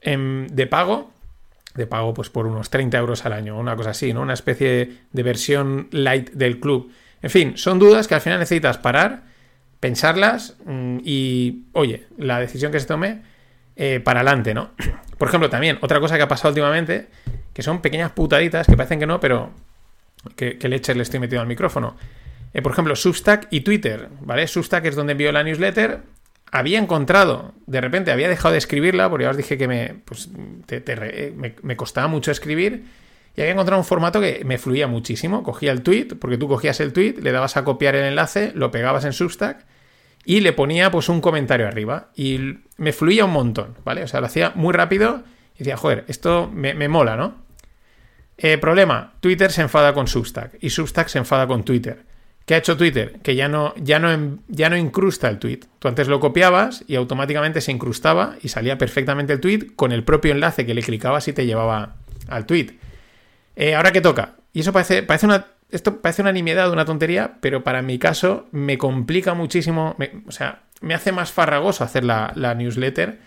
en, 0.00 0.46
de 0.50 0.66
pago, 0.66 1.10
de 1.74 1.86
pago 1.86 2.14
pues 2.14 2.30
por 2.30 2.46
unos 2.46 2.70
30 2.70 2.96
euros 2.98 3.26
al 3.26 3.32
año, 3.32 3.58
una 3.58 3.76
cosa 3.76 3.90
así, 3.90 4.12
¿no? 4.12 4.22
Una 4.22 4.34
especie 4.34 4.98
de 5.10 5.22
versión 5.22 5.88
light 5.90 6.30
del 6.30 6.60
club. 6.60 6.92
En 7.22 7.30
fin, 7.30 7.56
son 7.56 7.78
dudas 7.78 8.06
que 8.06 8.14
al 8.14 8.20
final 8.20 8.38
necesitas 8.38 8.78
parar, 8.78 9.22
pensarlas 9.80 10.56
mm, 10.64 10.98
y, 11.04 11.64
oye, 11.72 12.06
la 12.18 12.38
decisión 12.38 12.72
que 12.72 12.80
se 12.80 12.86
tome 12.86 13.22
eh, 13.74 14.00
para 14.00 14.20
adelante, 14.20 14.54
¿no? 14.54 14.70
Por 15.18 15.28
ejemplo, 15.28 15.50
también, 15.50 15.78
otra 15.80 16.00
cosa 16.00 16.16
que 16.16 16.22
ha 16.22 16.28
pasado 16.28 16.50
últimamente, 16.50 17.08
que 17.56 17.62
son 17.62 17.80
pequeñas 17.80 18.12
putaditas 18.12 18.66
que 18.66 18.76
parecen 18.76 19.00
que 19.00 19.06
no, 19.06 19.18
pero 19.18 19.48
que, 20.36 20.58
que 20.58 20.68
leche 20.68 20.94
le 20.94 21.02
estoy 21.02 21.20
metiendo 21.20 21.40
al 21.40 21.48
micrófono. 21.48 21.96
Eh, 22.52 22.60
por 22.60 22.72
ejemplo, 22.72 22.94
Substack 22.94 23.48
y 23.50 23.62
Twitter, 23.62 24.10
¿vale? 24.20 24.46
Substack 24.46 24.84
es 24.84 24.94
donde 24.94 25.12
envío 25.12 25.32
la 25.32 25.42
newsletter. 25.42 26.02
Había 26.52 26.78
encontrado, 26.78 27.54
de 27.66 27.80
repente 27.80 28.12
había 28.12 28.28
dejado 28.28 28.52
de 28.52 28.58
escribirla, 28.58 29.08
porque 29.08 29.24
ya 29.24 29.30
os 29.30 29.38
dije 29.38 29.56
que 29.56 29.68
me, 29.68 29.94
pues, 30.04 30.28
me, 31.62 31.76
costaba 31.76 32.08
mucho 32.08 32.30
escribir, 32.30 32.84
y 33.34 33.40
había 33.40 33.54
encontrado 33.54 33.80
un 33.80 33.86
formato 33.86 34.20
que 34.20 34.42
me 34.44 34.58
fluía 34.58 34.86
muchísimo. 34.86 35.42
Cogía 35.42 35.72
el 35.72 35.80
tweet, 35.80 36.08
porque 36.20 36.36
tú 36.36 36.48
cogías 36.48 36.78
el 36.80 36.92
tweet, 36.92 37.14
le 37.22 37.32
dabas 37.32 37.56
a 37.56 37.64
copiar 37.64 37.94
el 37.94 38.04
enlace, 38.04 38.52
lo 38.54 38.70
pegabas 38.70 39.06
en 39.06 39.14
Substack 39.14 39.64
y 40.26 40.40
le 40.40 40.52
ponía 40.52 40.90
pues 40.90 41.08
un 41.08 41.22
comentario 41.22 41.66
arriba. 41.66 42.10
Y 42.14 42.58
me 42.76 42.92
fluía 42.92 43.24
un 43.24 43.32
montón, 43.32 43.76
¿vale? 43.82 44.02
O 44.02 44.08
sea, 44.08 44.20
lo 44.20 44.26
hacía 44.26 44.52
muy 44.54 44.74
rápido 44.74 45.22
y 45.54 45.60
decía, 45.60 45.78
joder, 45.78 46.04
esto 46.06 46.50
me, 46.52 46.74
me 46.74 46.88
mola, 46.88 47.16
¿no? 47.16 47.45
Eh, 48.38 48.58
problema, 48.58 49.14
Twitter 49.20 49.50
se 49.50 49.62
enfada 49.62 49.94
con 49.94 50.08
Substack 50.08 50.58
y 50.60 50.70
Substack 50.70 51.08
se 51.08 51.18
enfada 51.18 51.46
con 51.46 51.64
Twitter. 51.64 52.04
¿Qué 52.46 52.54
ha 52.54 52.58
hecho 52.58 52.76
Twitter? 52.76 53.18
Que 53.22 53.34
ya 53.34 53.48
no, 53.48 53.74
ya 53.76 53.98
no, 53.98 54.38
ya 54.46 54.70
no 54.70 54.76
incrusta 54.76 55.28
el 55.28 55.40
tweet. 55.40 55.60
Tú 55.80 55.88
antes 55.88 56.06
lo 56.06 56.20
copiabas 56.20 56.84
y 56.86 56.94
automáticamente 56.94 57.60
se 57.60 57.72
incrustaba 57.72 58.36
y 58.40 58.48
salía 58.48 58.78
perfectamente 58.78 59.32
el 59.32 59.40
tweet 59.40 59.74
con 59.74 59.90
el 59.90 60.04
propio 60.04 60.32
enlace 60.32 60.64
que 60.64 60.74
le 60.74 60.82
clicabas 60.82 61.26
y 61.26 61.32
te 61.32 61.44
llevaba 61.44 61.96
al 62.28 62.46
tweet. 62.46 62.78
Eh, 63.56 63.74
Ahora 63.74 63.90
que 63.90 64.00
toca. 64.00 64.34
Y 64.52 64.60
eso 64.60 64.72
parece, 64.72 65.02
parece 65.02 65.26
una. 65.26 65.46
Esto 65.70 66.00
parece 66.00 66.22
una 66.22 66.30
nimiedad, 66.30 66.70
una 66.70 66.84
tontería, 66.84 67.38
pero 67.40 67.64
para 67.64 67.82
mi 67.82 67.98
caso 67.98 68.46
me 68.52 68.78
complica 68.78 69.34
muchísimo. 69.34 69.96
o 70.28 70.30
sea, 70.30 70.62
me 70.80 70.94
hace 70.94 71.10
más 71.10 71.32
farragoso 71.32 71.82
hacer 71.82 72.04
la, 72.04 72.32
la 72.36 72.54
newsletter, 72.54 73.18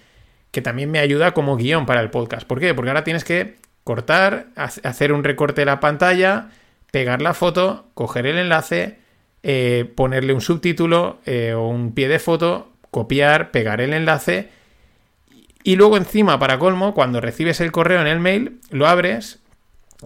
que 0.52 0.62
también 0.62 0.90
me 0.90 1.00
ayuda 1.00 1.34
como 1.34 1.58
guion 1.58 1.86
para 1.86 2.00
el 2.00 2.10
podcast. 2.10 2.48
¿Por 2.48 2.62
qué? 2.62 2.74
Porque 2.74 2.90
ahora 2.90 3.04
tienes 3.04 3.26
que 3.26 3.58
cortar, 3.84 4.48
hacer 4.56 5.12
un 5.12 5.24
recorte 5.24 5.62
de 5.62 5.66
la 5.66 5.80
pantalla, 5.80 6.50
pegar 6.92 7.22
la 7.22 7.34
foto, 7.34 7.88
coger 7.94 8.26
el 8.26 8.38
enlace, 8.38 9.00
eh, 9.44 9.92
ponerle 9.96 10.34
un 10.34 10.42
subtítulo 10.42 11.20
eh, 11.26 11.54
o 11.54 11.68
un 11.68 11.94
pie 11.94 12.08
de 12.08 12.20
foto, 12.20 12.74
copiar, 12.92 13.52
pegar 13.52 13.82
el 13.82 13.94
enlace 13.94 14.50
y 15.64 15.76
luego 15.76 15.98
encima, 15.98 16.40
para 16.40 16.58
colmo, 16.58 16.94
cuando 16.94 17.22
recibes 17.22 17.60
el 17.62 17.72
correo 17.72 18.02
en 18.02 18.08
el 18.08 18.20
mail, 18.20 18.60
lo 18.70 18.88
abres 18.88 19.40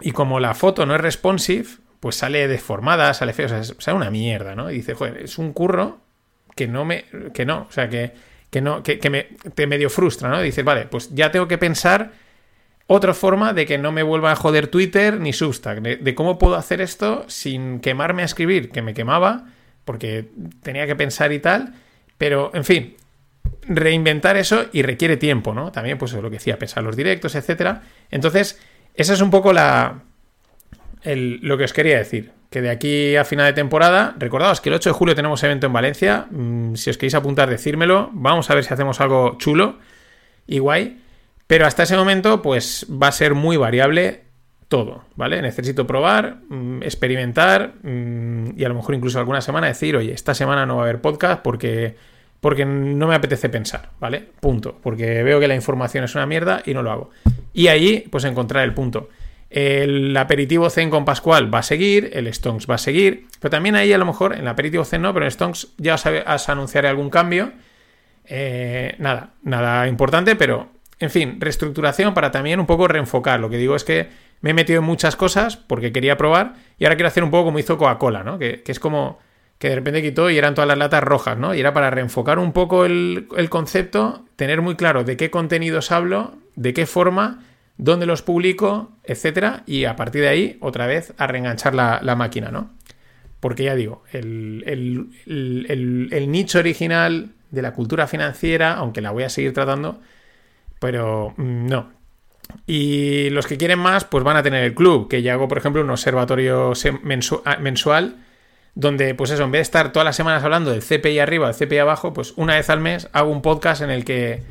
y 0.00 0.10
como 0.10 0.40
la 0.40 0.54
foto 0.54 0.84
no 0.84 0.94
es 0.94 1.00
responsive, 1.00 1.66
pues 2.00 2.16
sale 2.16 2.48
deformada, 2.48 3.14
sale 3.14 3.32
feo, 3.32 3.46
o 3.46 3.48
sea, 3.48 3.62
sale 3.62 3.96
una 3.96 4.10
mierda, 4.10 4.54
¿no? 4.54 4.70
Y 4.70 4.74
dice, 4.76 4.94
joder, 4.94 5.18
es 5.22 5.38
un 5.38 5.52
curro 5.52 5.98
que 6.56 6.66
no 6.66 6.84
me, 6.84 7.04
que 7.32 7.46
no, 7.46 7.66
o 7.68 7.72
sea, 7.72 7.88
que, 7.88 8.12
que 8.50 8.60
no, 8.60 8.82
que, 8.82 8.98
que 8.98 9.10
me, 9.10 9.22
te 9.54 9.66
medio 9.66 9.88
frustra, 9.90 10.28
¿no? 10.28 10.40
dices, 10.40 10.64
vale, 10.64 10.86
pues 10.86 11.14
ya 11.14 11.30
tengo 11.30 11.46
que 11.48 11.58
pensar 11.58 12.12
otra 12.86 13.14
forma 13.14 13.52
de 13.54 13.66
que 13.66 13.78
no 13.78 13.92
me 13.92 14.02
vuelva 14.02 14.32
a 14.32 14.36
joder 14.36 14.68
Twitter 14.68 15.18
ni 15.18 15.32
Substack, 15.32 15.80
de, 15.80 16.14
cómo 16.14 16.38
puedo 16.38 16.56
hacer 16.56 16.80
esto 16.80 17.24
sin 17.28 17.80
quemarme 17.80 18.22
a 18.22 18.26
escribir, 18.26 18.70
que 18.70 18.82
me 18.82 18.92
quemaba, 18.92 19.46
porque 19.84 20.28
tenía 20.62 20.86
que 20.86 20.94
pensar 20.94 21.32
y 21.32 21.38
tal, 21.38 21.74
pero 22.18 22.50
en 22.54 22.64
fin, 22.64 22.96
reinventar 23.62 24.36
eso 24.36 24.66
y 24.72 24.82
requiere 24.82 25.16
tiempo, 25.16 25.54
¿no? 25.54 25.72
También, 25.72 25.96
pues 25.98 26.12
lo 26.12 26.22
que 26.30 26.36
decía, 26.36 26.58
pensar 26.58 26.82
los 26.82 26.96
directos, 26.96 27.34
etcétera. 27.34 27.82
Entonces, 28.10 28.60
esa 28.94 29.14
es 29.14 29.20
un 29.20 29.30
poco 29.30 29.52
la. 29.52 30.02
lo 31.04 31.58
que 31.58 31.64
os 31.64 31.72
quería 31.72 31.98
decir. 31.98 32.32
Que 32.50 32.60
de 32.60 32.70
aquí 32.70 33.16
a 33.16 33.24
final 33.24 33.46
de 33.46 33.52
temporada, 33.52 34.14
recordaos 34.16 34.60
que 34.60 34.68
el 34.68 34.76
8 34.76 34.90
de 34.90 34.94
julio 34.94 35.14
tenemos 35.14 35.42
evento 35.42 35.66
en 35.66 35.72
Valencia. 35.72 36.26
Mm, 36.30 36.74
si 36.76 36.90
os 36.90 36.96
queréis 36.96 37.14
apuntar, 37.14 37.50
decírmelo. 37.50 38.10
Vamos 38.12 38.48
a 38.50 38.54
ver 38.54 38.64
si 38.64 38.72
hacemos 38.72 39.00
algo 39.00 39.36
chulo 39.38 39.78
y 40.46 40.58
guay. 40.60 41.03
Pero 41.46 41.66
hasta 41.66 41.82
ese 41.82 41.96
momento, 41.96 42.42
pues 42.42 42.86
va 42.90 43.08
a 43.08 43.12
ser 43.12 43.34
muy 43.34 43.56
variable 43.56 44.24
todo, 44.68 45.04
¿vale? 45.14 45.40
Necesito 45.42 45.86
probar, 45.86 46.38
mm, 46.48 46.82
experimentar 46.82 47.74
mm, 47.82 48.58
y 48.58 48.64
a 48.64 48.68
lo 48.68 48.74
mejor 48.74 48.94
incluso 48.94 49.18
alguna 49.18 49.40
semana 49.40 49.66
decir, 49.66 49.96
oye, 49.96 50.12
esta 50.12 50.34
semana 50.34 50.66
no 50.66 50.76
va 50.76 50.82
a 50.82 50.84
haber 50.84 51.00
podcast 51.00 51.42
porque, 51.42 51.96
porque 52.40 52.64
no 52.64 53.06
me 53.06 53.14
apetece 53.14 53.48
pensar, 53.48 53.90
¿vale? 54.00 54.26
Punto. 54.40 54.78
Porque 54.82 55.22
veo 55.22 55.38
que 55.38 55.48
la 55.48 55.54
información 55.54 56.04
es 56.04 56.14
una 56.14 56.26
mierda 56.26 56.62
y 56.64 56.74
no 56.74 56.82
lo 56.82 56.90
hago. 56.90 57.10
Y 57.52 57.68
ahí, 57.68 58.08
pues 58.10 58.24
encontrar 58.24 58.64
el 58.64 58.74
punto. 58.74 59.10
El 59.50 60.16
aperitivo 60.16 60.68
Zen 60.68 60.90
con 60.90 61.04
Pascual 61.04 61.54
va 61.54 61.60
a 61.60 61.62
seguir, 61.62 62.10
el 62.12 62.32
Stonks 62.32 62.68
va 62.68 62.74
a 62.74 62.78
seguir, 62.78 63.26
pero 63.38 63.50
también 63.50 63.76
ahí 63.76 63.92
a 63.92 63.98
lo 63.98 64.04
mejor, 64.04 64.32
en 64.32 64.40
el 64.40 64.48
aperitivo 64.48 64.84
Zen 64.84 65.02
no, 65.02 65.14
pero 65.14 65.26
en 65.26 65.30
Stonks 65.30 65.68
ya 65.78 65.94
os 65.94 66.48
anunciaré 66.48 66.88
algún 66.88 67.10
cambio. 67.10 67.52
Eh, 68.24 68.96
nada, 68.98 69.34
nada 69.44 69.86
importante, 69.86 70.34
pero 70.34 70.73
en 70.98 71.10
fin, 71.10 71.40
reestructuración 71.40 72.14
para 72.14 72.30
también 72.30 72.60
un 72.60 72.66
poco 72.66 72.88
reenfocar. 72.88 73.40
Lo 73.40 73.50
que 73.50 73.58
digo 73.58 73.76
es 73.76 73.84
que 73.84 74.08
me 74.40 74.50
he 74.50 74.54
metido 74.54 74.80
en 74.80 74.84
muchas 74.84 75.16
cosas 75.16 75.56
porque 75.56 75.92
quería 75.92 76.16
probar 76.16 76.54
y 76.78 76.84
ahora 76.84 76.96
quiero 76.96 77.08
hacer 77.08 77.24
un 77.24 77.30
poco 77.30 77.46
como 77.46 77.58
hizo 77.58 77.78
Coca-Cola, 77.78 78.22
¿no? 78.22 78.38
Que, 78.38 78.62
es 78.66 78.78
como 78.80 79.18
que 79.58 79.68
de 79.68 79.76
repente 79.76 80.02
quitó 80.02 80.30
y 80.30 80.38
eran 80.38 80.54
todas 80.54 80.68
las 80.68 80.78
latas 80.78 81.02
rojas, 81.02 81.38
¿no? 81.38 81.54
Y 81.54 81.60
era 81.60 81.72
para 81.72 81.90
reenfocar 81.90 82.38
un 82.38 82.52
poco 82.52 82.84
el, 82.84 83.26
concepto, 83.50 84.24
tener 84.36 84.60
muy 84.60 84.76
claro 84.76 85.04
de 85.04 85.16
qué 85.16 85.30
contenidos 85.30 85.92
hablo, 85.92 86.34
de 86.56 86.74
qué 86.74 86.86
forma, 86.86 87.42
dónde 87.76 88.06
los 88.06 88.22
publico, 88.22 88.92
etcétera, 89.04 89.62
y 89.66 89.84
a 89.84 89.96
partir 89.96 90.22
de 90.22 90.28
ahí, 90.28 90.58
otra 90.60 90.86
vez, 90.86 91.14
a 91.16 91.26
reenganchar 91.26 91.74
la, 91.74 92.00
la 92.02 92.14
máquina, 92.14 92.50
¿no? 92.50 92.70
Porque 93.40 93.64
ya 93.64 93.74
digo, 93.74 94.02
el, 94.12 94.62
el 95.26 96.30
nicho 96.30 96.58
original 96.58 97.30
de 97.50 97.62
la 97.62 97.72
cultura 97.72 98.06
financiera, 98.06 98.74
aunque 98.74 99.00
la 99.00 99.10
voy 99.10 99.22
a 99.22 99.28
seguir 99.28 99.52
tratando, 99.52 100.00
pero 100.84 101.32
mm, 101.38 101.66
no. 101.66 101.88
Y 102.66 103.30
los 103.30 103.46
que 103.46 103.56
quieren 103.56 103.78
más, 103.78 104.04
pues 104.04 104.22
van 104.22 104.36
a 104.36 104.42
tener 104.42 104.62
el 104.64 104.74
club, 104.74 105.08
que 105.08 105.22
ya 105.22 105.32
hago, 105.32 105.48
por 105.48 105.56
ejemplo, 105.56 105.80
un 105.80 105.88
observatorio 105.88 106.74
ah, 107.46 107.56
mensual, 107.58 108.16
donde, 108.74 109.14
pues 109.14 109.30
eso, 109.30 109.44
en 109.44 109.50
vez 109.50 109.60
de 109.60 109.62
estar 109.62 109.92
todas 109.92 110.04
las 110.04 110.14
semanas 110.14 110.44
hablando 110.44 110.70
del 110.70 110.82
CPI 110.82 111.20
arriba, 111.20 111.50
del 111.50 111.56
CPI 111.56 111.78
abajo, 111.78 112.12
pues 112.12 112.34
una 112.36 112.56
vez 112.56 112.68
al 112.68 112.80
mes 112.80 113.08
hago 113.14 113.30
un 113.30 113.40
podcast 113.40 113.80
en 113.80 113.88
el 113.88 114.04
que 114.04 114.42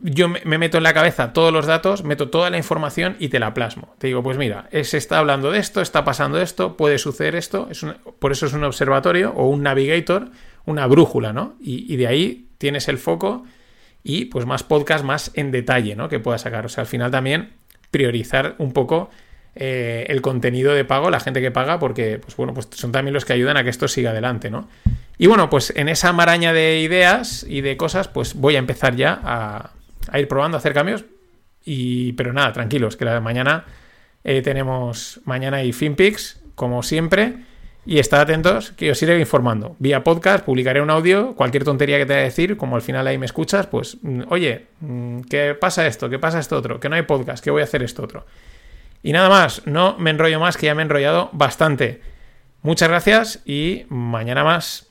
yo 0.00 0.28
me 0.28 0.58
meto 0.58 0.76
en 0.76 0.82
la 0.82 0.92
cabeza 0.92 1.32
todos 1.32 1.54
los 1.54 1.64
datos, 1.64 2.04
meto 2.04 2.28
toda 2.28 2.50
la 2.50 2.58
información 2.58 3.16
y 3.18 3.30
te 3.30 3.38
la 3.38 3.54
plasmo. 3.54 3.94
Te 3.96 4.08
digo, 4.08 4.22
pues 4.22 4.36
mira, 4.36 4.68
se 4.82 4.98
está 4.98 5.20
hablando 5.20 5.52
de 5.52 5.58
esto, 5.58 5.80
está 5.80 6.04
pasando 6.04 6.38
esto, 6.38 6.76
puede 6.76 6.98
suceder 6.98 7.34
esto, 7.34 7.68
es 7.70 7.82
por 8.18 8.30
eso 8.30 8.44
es 8.44 8.52
un 8.52 8.64
observatorio 8.64 9.32
o 9.34 9.48
un 9.48 9.62
navigator, 9.62 10.28
una 10.66 10.86
brújula, 10.86 11.32
¿no? 11.32 11.56
y 11.60 11.96
de 11.96 12.08
ahí 12.08 12.50
tienes 12.58 12.88
el 12.88 12.98
foco 12.98 13.46
y 14.08 14.26
pues 14.26 14.46
más 14.46 14.62
podcast 14.62 15.04
más 15.04 15.32
en 15.34 15.50
detalle, 15.50 15.96
¿no? 15.96 16.08
Que 16.08 16.20
pueda 16.20 16.38
sacar. 16.38 16.64
O 16.64 16.68
sea, 16.68 16.82
al 16.82 16.86
final 16.86 17.10
también 17.10 17.54
priorizar 17.90 18.54
un 18.58 18.72
poco 18.72 19.10
eh, 19.56 20.06
el 20.08 20.22
contenido 20.22 20.74
de 20.74 20.84
pago, 20.84 21.10
la 21.10 21.18
gente 21.18 21.40
que 21.40 21.50
paga, 21.50 21.80
porque, 21.80 22.20
pues 22.20 22.36
bueno, 22.36 22.54
pues 22.54 22.68
son 22.70 22.92
también 22.92 23.12
los 23.14 23.24
que 23.24 23.32
ayudan 23.32 23.56
a 23.56 23.64
que 23.64 23.70
esto 23.70 23.88
siga 23.88 24.10
adelante, 24.10 24.48
¿no? 24.48 24.68
Y 25.18 25.26
bueno, 25.26 25.50
pues 25.50 25.72
en 25.74 25.88
esa 25.88 26.12
maraña 26.12 26.52
de 26.52 26.78
ideas 26.82 27.44
y 27.48 27.62
de 27.62 27.76
cosas, 27.76 28.06
pues 28.06 28.34
voy 28.34 28.54
a 28.54 28.60
empezar 28.60 28.94
ya 28.94 29.20
a, 29.24 29.72
ir 30.16 30.28
probando, 30.28 30.56
a 30.56 30.60
hacer 30.60 30.72
cambios. 30.72 31.04
Y, 31.64 32.12
pero 32.12 32.32
nada, 32.32 32.52
tranquilos, 32.52 32.96
que 32.96 33.04
la 33.04 33.20
mañana 33.20 33.64
eh, 34.22 34.40
tenemos, 34.40 35.20
mañana 35.24 35.56
hay 35.56 35.72
FinPix, 35.72 36.40
como 36.54 36.84
siempre. 36.84 37.38
Y 37.86 38.00
estad 38.00 38.20
atentos 38.20 38.72
que 38.72 38.90
os 38.90 39.00
iré 39.00 39.18
informando. 39.20 39.76
Vía 39.78 40.02
podcast, 40.02 40.44
publicaré 40.44 40.80
un 40.82 40.90
audio, 40.90 41.36
cualquier 41.36 41.62
tontería 41.62 41.98
que 41.98 42.06
te 42.06 42.14
haya 42.14 42.22
decir, 42.24 42.56
como 42.56 42.74
al 42.74 42.82
final 42.82 43.06
ahí 43.06 43.16
me 43.16 43.26
escuchas, 43.26 43.68
pues, 43.68 43.98
mm, 44.02 44.22
oye, 44.28 44.66
mm, 44.80 45.20
¿qué 45.30 45.54
pasa 45.54 45.86
esto? 45.86 46.10
¿Qué 46.10 46.18
pasa 46.18 46.40
esto 46.40 46.56
otro? 46.56 46.80
Que 46.80 46.88
no 46.88 46.96
hay 46.96 47.02
podcast, 47.02 47.42
que 47.44 47.52
voy 47.52 47.60
a 47.60 47.64
hacer 47.64 47.84
esto 47.84 48.02
otro. 48.02 48.26
Y 49.04 49.12
nada 49.12 49.28
más, 49.28 49.62
no 49.66 49.96
me 49.98 50.10
enrollo 50.10 50.40
más, 50.40 50.56
que 50.56 50.66
ya 50.66 50.74
me 50.74 50.82
he 50.82 50.84
enrollado 50.84 51.30
bastante. 51.32 52.00
Muchas 52.62 52.88
gracias 52.88 53.40
y 53.44 53.86
mañana 53.88 54.42
más. 54.42 54.90